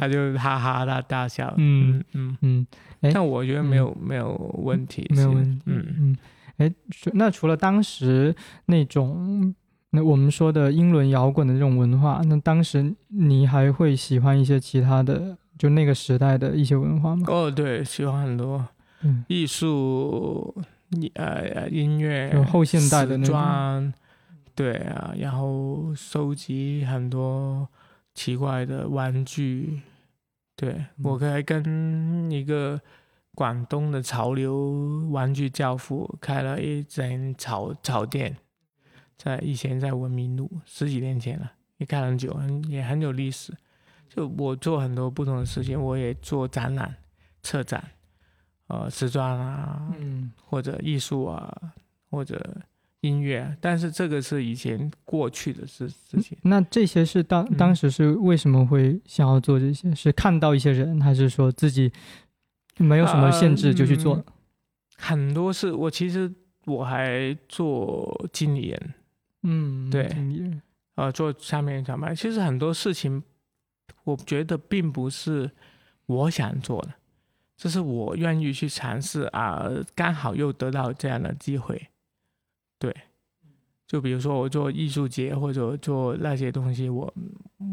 [0.00, 2.66] 他就哈哈大大笑，嗯嗯嗯，
[3.12, 5.86] 但我觉得没有、没有问题，没有问题，嗯。
[5.98, 6.16] 嗯，
[6.58, 6.72] 哎，
[7.14, 8.34] 那除了当时
[8.66, 9.54] 那种
[9.90, 17.24] 那我们说的英伦摇滚的这种文化，那当时你还会喜欢一些其他的，就那个时代的一些文化吗？
[17.28, 18.66] 哦，对，喜欢很多
[19.02, 20.54] 嗯，艺术、
[21.14, 23.92] 呃音乐就、后现代的那种，
[24.54, 27.68] 对啊，然后收集很多
[28.14, 29.80] 奇怪的玩具，
[30.56, 32.80] 对我可以跟一个
[33.34, 38.36] 广东的潮流玩具教父开了一间草草店，
[39.16, 43.54] 在以前在文明路十几年前了，也开很久，很也很有历史。
[44.14, 46.94] 就我做很多不同的事情，我也做展览、
[47.42, 47.82] 策展，
[48.66, 51.72] 呃，时装啊，嗯或者艺术啊，
[52.10, 52.56] 或者
[53.00, 56.36] 音乐啊，但是这个是以前过去的事事情。
[56.42, 59.94] 那这些是当嗯当时是为什么会想要做这些？
[59.94, 61.90] 是看到一些人，还是说自己
[62.76, 64.14] 没有什么限制就去做？
[64.16, 64.24] 呃
[64.98, 66.32] 很多事我其实
[66.64, 68.94] 我还做经理人，
[69.42, 70.62] 嗯，对经理人
[70.94, 72.14] 呃，做下面长白。
[72.14, 73.20] 其实很多事情，
[74.04, 75.50] 我觉得并不是
[76.06, 76.94] 我想做的，
[77.56, 81.88] 这是我愿意去尝试啊，刚好又得到这样的机会。
[82.78, 82.94] 对，
[83.86, 87.14] 就比如说我做艺术节或者做那些东西，我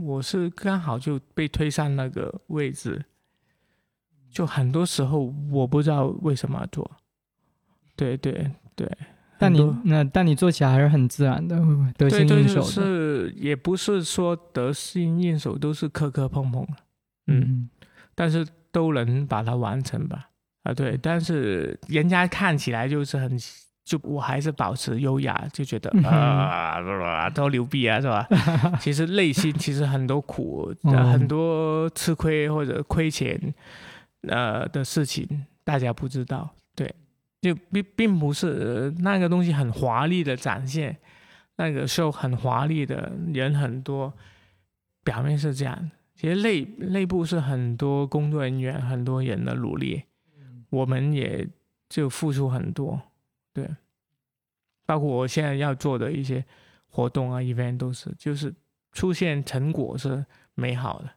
[0.04, 3.04] 我是刚好就被推上那个位置，
[4.30, 6.90] 就很多时候我不知道为什么要做。
[7.96, 8.88] 对对对，
[9.40, 11.92] 但你那但你做起来还是很自然的，会不会？
[11.94, 12.68] 得心对对，就应手的？
[12.68, 16.74] 是也不是说得心应手，都是磕磕碰碰的，
[17.28, 17.70] 嗯，嗯。
[18.14, 20.30] 但是都能把它完成吧，
[20.64, 23.40] 啊对，但是人家看起来就是很，
[23.86, 28.28] 就我还是保持优雅，就觉得啊、多牛逼啊，是吧？
[28.82, 33.40] 其实内心其实很多苦，很多吃亏或者亏钱，
[34.28, 36.69] 呃的事情，大家不知道，对，
[37.42, 40.98] 就并并不是、呃那个东西很华丽的展现，
[41.56, 44.14] 那个 show 很华丽的人很多，
[45.04, 50.04] 表面是这样，其实内内部是很多工作人员很多人的努力，
[50.70, 51.48] 我们也
[51.88, 53.02] 就付出很多，
[53.54, 53.70] 对，
[54.86, 56.44] 包括我现在要做的一些
[56.88, 58.54] 活动啊 event 都是，就是
[58.92, 60.26] 出现成果是
[60.56, 61.10] 美好的，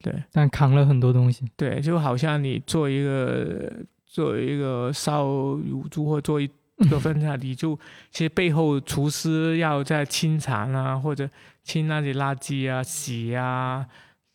[0.00, 0.24] 对。
[0.32, 1.44] 但扛了很多东西。
[1.56, 3.70] 对，就好像你做一个
[4.12, 6.50] 做一个烧乳猪或做一
[6.90, 7.78] 个分在里，就
[8.10, 11.30] 其实背后厨师要在清肠啊，或者
[11.62, 13.86] 清那些垃圾啊、洗啊、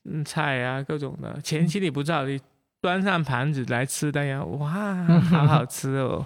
[0.05, 1.37] 嗯菜啊各种的。
[1.41, 2.39] 前期你不知道，你
[2.79, 6.25] 端上盘子来吃，大家哇，好好吃哦。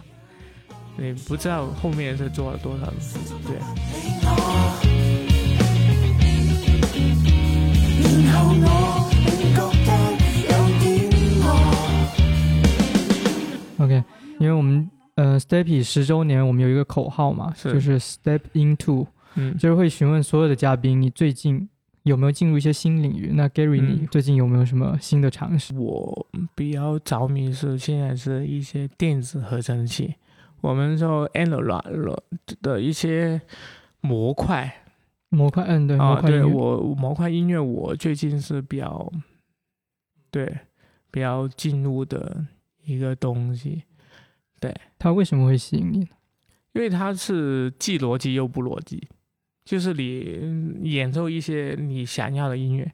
[0.97, 2.85] 你不知道后面是做了多少
[3.47, 3.55] 对。
[13.79, 14.03] OK，
[14.39, 21.69] 因为我们呃 Steppy 十周年，我们有一个口号嘛，就是 Step into，嗯，就是会询问所有的嘉宾，你最近
[22.03, 23.31] 有没有进入一些新领域？
[23.33, 25.73] 那 Gary，你最近有没有什么新的尝试？
[25.77, 30.15] 我比较着迷是现在是一些电子合成器，
[30.59, 32.17] 我们说 Analog
[32.61, 33.41] 的一些
[34.01, 34.83] 模块，
[35.29, 39.09] 模块，嗯，对，模块对我模块音乐，我最近是比较
[40.29, 40.57] 对
[41.09, 42.45] 比较进入的。
[42.89, 43.83] 一个东西，
[44.59, 46.07] 对它为什么会吸引你？
[46.73, 49.07] 因为它是既逻辑又不逻辑，
[49.63, 52.91] 就是你演奏一些你想要的音乐，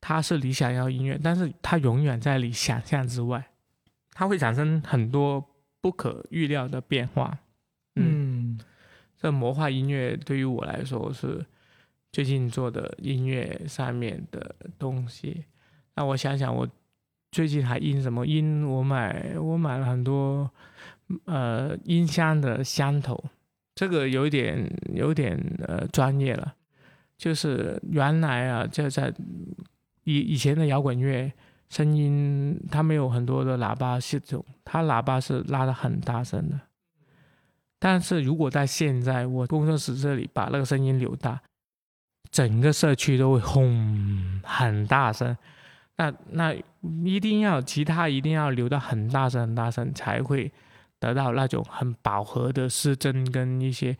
[0.00, 3.50] 它是你想要音乐，但是它永远在你想象之外，
[4.12, 5.44] 它会产生很多
[5.80, 7.38] 不可预料的变化。
[7.96, 8.58] 嗯，
[9.16, 11.44] 这魔化音乐对于我来说是
[12.12, 15.44] 最近做的音乐上面的东西。
[15.94, 16.68] 那我想想我。
[17.36, 18.66] 最近还音什么音？
[18.66, 20.50] 我买我买了很多，
[21.26, 23.22] 呃，音箱的箱头，
[23.74, 26.54] 这个有点有点呃专业了。
[27.18, 29.12] 就是原来啊，就在
[30.04, 31.30] 以以前的摇滚乐，
[31.68, 36.58] 声音它没有很多的喇叭系统，它喇叭是拉的很大声的。
[37.78, 41.42] 但是如果在现在我工作室这里把那个声音留大，
[42.30, 45.36] 整个社区都会轰很大声。
[45.96, 46.54] 那那
[47.04, 50.52] 一定要吉他一定要留到很大声很大声，才会
[50.98, 53.96] 得到那种很饱和的失真跟一些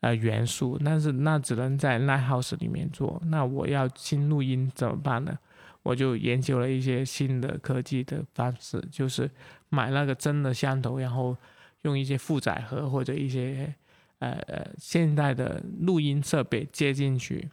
[0.00, 0.80] 呃元素。
[0.84, 3.20] 但是那只能在 live house 里面做。
[3.26, 5.38] 那我要新录音怎么办呢？
[5.82, 9.30] 我就研究了一些新的科技的方式，就是
[9.68, 11.36] 买那个真的箱头，然后
[11.82, 13.74] 用一些负载盒或者一些
[14.20, 17.50] 呃呃现代的录音设备接进去，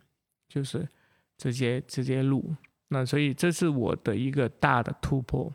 [0.47, 0.87] 就是
[1.37, 2.55] 直接直接录。
[2.93, 5.51] 那所以这是我的一个大的突破，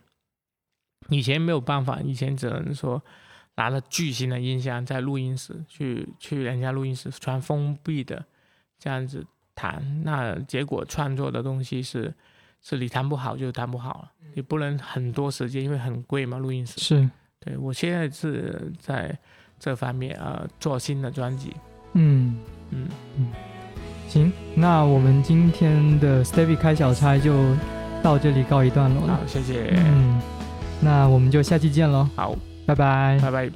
[1.11, 3.03] 以前没有办法，以前只能说
[3.57, 8.25] 拿着巨型的音箱在录音室去去人家录音室全封闭的
[8.79, 9.23] 这样子
[9.55, 12.13] 弹，那结果创作的东西是
[12.63, 17.11] 是你弹不好就弹不好了，你不能很多时间，因为很贵嘛，录音室是。
[17.39, 19.17] 对我现在是在
[19.59, 21.55] 这方面啊做新的专辑，
[21.93, 22.41] 嗯。
[22.71, 22.89] 嗯。
[23.19, 23.33] 嗯。
[24.09, 27.33] 行，那我们今天的 Stevie 开小差就
[28.03, 29.15] 到这里告一段落了。
[29.15, 29.75] 好，谢谢。
[29.77, 30.21] 嗯，
[30.81, 32.09] 那我们就下期见喽。
[32.15, 32.35] 好，
[32.67, 33.51] 拜拜，拜拜。